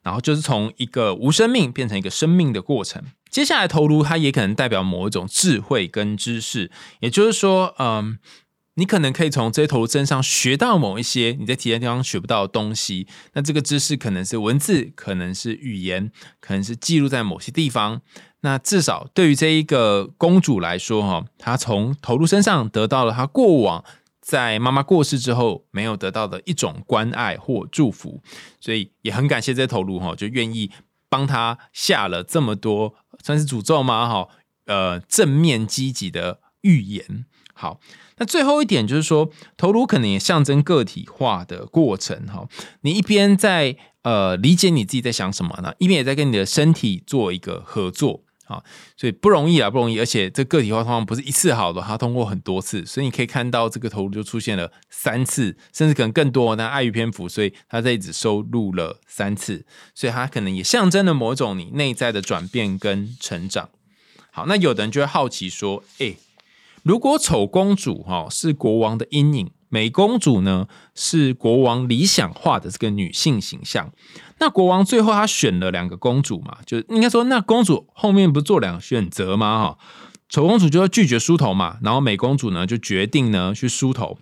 [0.03, 3.01] 然后就是从一个无生命变成一个生命的过程。
[3.29, 6.69] 接下来头颅它也可能代表某一种智慧跟知识，
[6.99, 8.19] 也就是说，嗯，
[8.75, 13.07] 你可能可以从这些头颅身上学到某一些你在其他地方学不到的东西。
[13.33, 16.11] 那这个知识可能是文字，可能是语言，
[16.41, 18.01] 可能是记录在某些地方。
[18.45, 23.83] 那至少对于这一个公主来说，哈，她从头颅身上得到了她过往
[24.21, 28.21] 在妈妈过世之后没有得到的一种关爱或祝福，
[28.61, 30.69] 所以也很感谢这头颅，哈，就愿意
[31.09, 32.93] 帮她下了这么多
[33.23, 34.07] 算是诅咒吗？
[34.07, 34.27] 哈，
[34.67, 37.25] 呃，正面积极的预言。
[37.55, 37.79] 好，
[38.17, 42.47] 那最后一点就是说，头颅可能也象征个体化的过程，哈，
[42.81, 48.21] 你一边在呃理解你自己在想什么呢，一边也在跟你的身体做一个合作。
[48.47, 48.63] 好，
[48.95, 49.99] 所以不容易啊，不容易。
[49.99, 56.55] 而且这个体化通常不是一次好的，它通过很多次，所以你可以看到这个头颅就出现了三次，甚至可能更多。
[56.55, 59.65] 但碍于篇幅，所以它这里只收录了三次，
[59.95, 63.69] 所以它可能也象征了某种你内在的转变跟成长。
[64.31, 66.15] 好，那有的人就会好奇说：，哎，
[66.83, 69.51] 如果丑公主哈是国王的阴影？
[69.75, 73.91] 美公主呢是国王理想化的这个女性形象，
[74.39, 79.61] 那国王最后他选了两个公主嘛，就应该说那公主后面不是做两个选择吗？
[79.61, 79.77] 哈，
[80.29, 84.17] 丑公主就要拒绝梳头嘛，然后美公主呢就决定呢去梳头。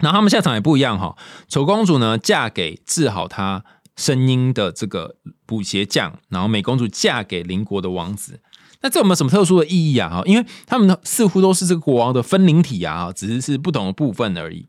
[0.00, 1.16] 然后他们下场也不一样哈，
[1.46, 3.64] 丑公主呢嫁给治好她
[3.94, 5.14] 声音的这个
[5.46, 8.40] 补鞋匠，然后美公主嫁给邻国的王子。
[8.84, 10.10] 那这有没有什么特殊的意义啊？
[10.10, 14.68] 哈，因为他们似乎都是这个国王的分灵体啊，只是是不同的部分而已。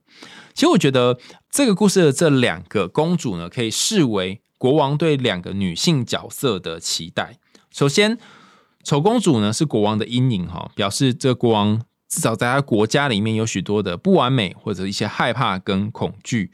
[0.53, 1.19] 其实我觉得
[1.51, 7.37] 这个故事的这两个公主呢，可以视为国王对两个女性角色的期待。
[7.69, 8.17] 首先，
[8.85, 16.51] 丑公主呢是国王的阴影哈，表示这个国王至少在他国家里面有许多的不完美或者一些害怕跟恐惧。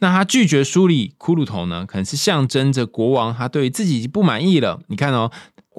[0.00, 4.82] 那他拒绝梳理骷髅头呢，可能是象征着国王他对自己不满意了。
[4.88, 5.30] 你看哦。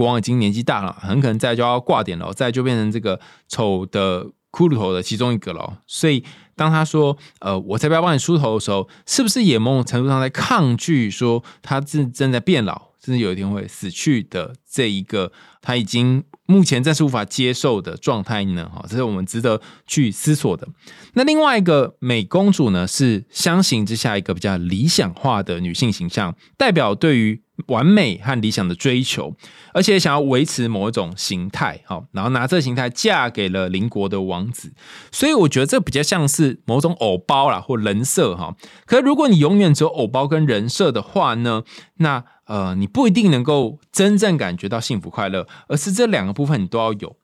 [0.02, 5.78] 国王已经年纪大了，很可能再就要挂点了，再就变成这个丑的骷髅头的其中一个了。
[5.86, 6.24] 所以
[6.56, 15.32] 当他说“呃，我才不要帮你梳头”的时候，是不是也某种程度上在抗拒说他正正在变老，甚至有一天会死去的这一个
[15.62, 18.68] 他已经目前暂时无法接受的状态呢？
[18.74, 20.68] 哈，这是我们值得去思索的。
[21.14, 27.44] 那另外一个美公主呢，是相形之下一个比较理想化的女性形象，代表对于。
[27.68, 29.36] 完美和理想的追求，
[29.74, 34.74] 而且想要维持某一种形态，好，然后拿这个形态嫁给了邻国的王子，
[35.12, 38.56] 所以我觉得这比较像是某种偶包啦，或人设哈。
[38.86, 41.64] 可是如果你永远只有偶包跟人设的话呢，
[41.98, 47.16] 那呃，你不一定能够真正感觉到幸福快乐，而是这两个部分你都要有。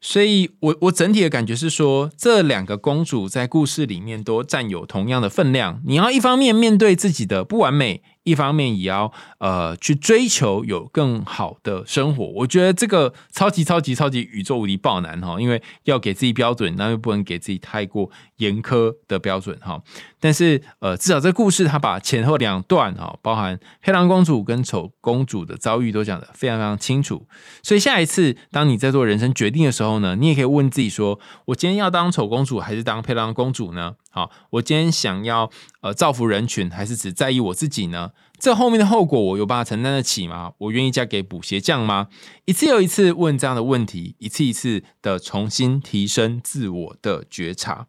[0.00, 5.80] 所以，我我整体的感觉是说，这两个公主在故事里面都占有同样的分量。
[5.86, 8.02] 你要一方面面对自己的不完美。
[8.24, 19.80] 一方面也要呃去追求有更好的生活，我觉得这个超级超级超级宇宙无敌爆难哈，因为要给自己标准，那又不能给自己太过严苛的标准哈。
[20.18, 27.26] 但是呃，至少这故事它把前后两段哈，包含漂亮公主跟丑公主的遭遇都讲得非常非常清楚。
[27.62, 33.96] 所以下一次当你在做人生决定的时候呢，你也可以问自己说：我今天要当丑公主还是当漂亮公主呢？
[34.14, 35.50] 好，我今天想要
[35.80, 38.12] 呃造福人群，还是只在意我自己呢？
[38.38, 40.52] 这后面的后果，我有办法承担得起吗？
[40.58, 42.06] 我愿意嫁给补鞋匠吗？
[42.44, 47.88] 一次又一次问这样的问题，一次一次的重新提升自我的觉察。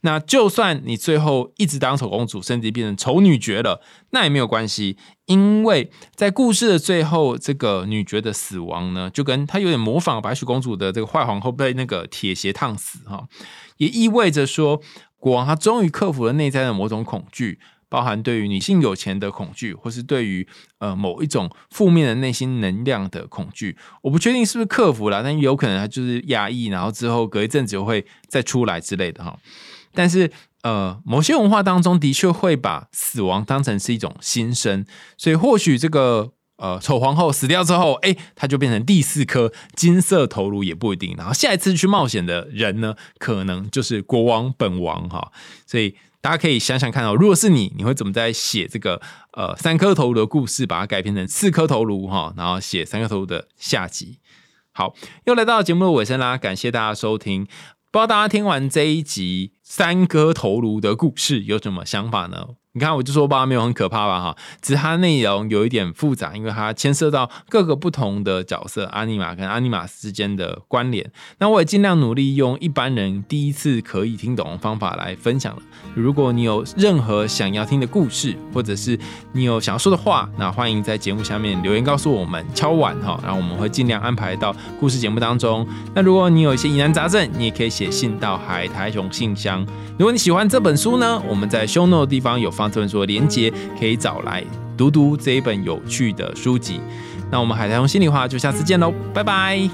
[0.00, 4.96] 那就算你最后一直当丑公主，甚至变成丑女爵了，那也没有关系，
[5.26, 13.28] 因为在故事的最后，这个女爵的死亡呢，就跟她有点模仿白雪公主的这个坏皇后被那个铁鞋烫死哈，
[13.76, 14.80] 也意味着说。
[15.18, 17.58] 国王他终于克服了内在的某种恐惧，
[17.88, 20.46] 包含对于女性有钱的恐惧，或是对于
[20.78, 23.76] 呃某一种负面的内心能量的恐惧。
[24.02, 29.38] 我不确定是不是克服了，但有可能他就是压抑，然后之后隔一阵子就会再出来之类的哈。
[29.92, 30.30] 但是
[30.62, 34.84] 呃，某些文化当中的确会把死亡当成是一种新生，
[35.16, 36.32] 所以或许这个。
[36.56, 41.14] 呃，丑皇后死掉之后，哎，他就变成第四颗金色头颅也不一定。
[41.18, 45.30] 然后下一次去冒险的人呢，可能就是国王本王哈。
[45.66, 49.02] 所以大家可以想想看哦，如果是你，你会怎么在写这个
[49.32, 54.18] 呃三颗头颅的故事，把它改编成四颗头颅哈，然后写三颗头颅的下集。
[54.72, 54.94] 好，
[55.24, 57.44] 又来到节目的尾声啦，感谢大家收听。
[57.92, 62.48] 不知道大家听完这一集三颗头颅的故事有什么想法呢？
[62.76, 64.20] 你看，我就说吧，没有很可怕吧？
[64.20, 71.10] 哈，只是它内容有一点复杂，因为它牵涉到各个不同的角色，阿尼玛跟阿尼玛之间的关联。
[71.38, 75.62] 那我也尽量努力用一般人第一次可以听懂的方法来分享了。
[75.94, 78.98] 如果你有任何想要听的故事，或者是
[79.32, 85.66] 你有想要说的话，那欢迎在节目下面留言告诉我们，敲碗哈，然后我们会尽量安排到故事节目当中。
[85.94, 89.66] 那如果你有一些疑难杂症，你也可以写信到海苔熊信箱。
[89.98, 94.44] 如果你喜欢这本书呢，我们在 show note 的地方有这本书的连接，可以找来
[94.76, 96.80] 读读这一本有趣的书籍。
[97.30, 99.68] 那我们海苔熊心里话就下次见喽，拜拜。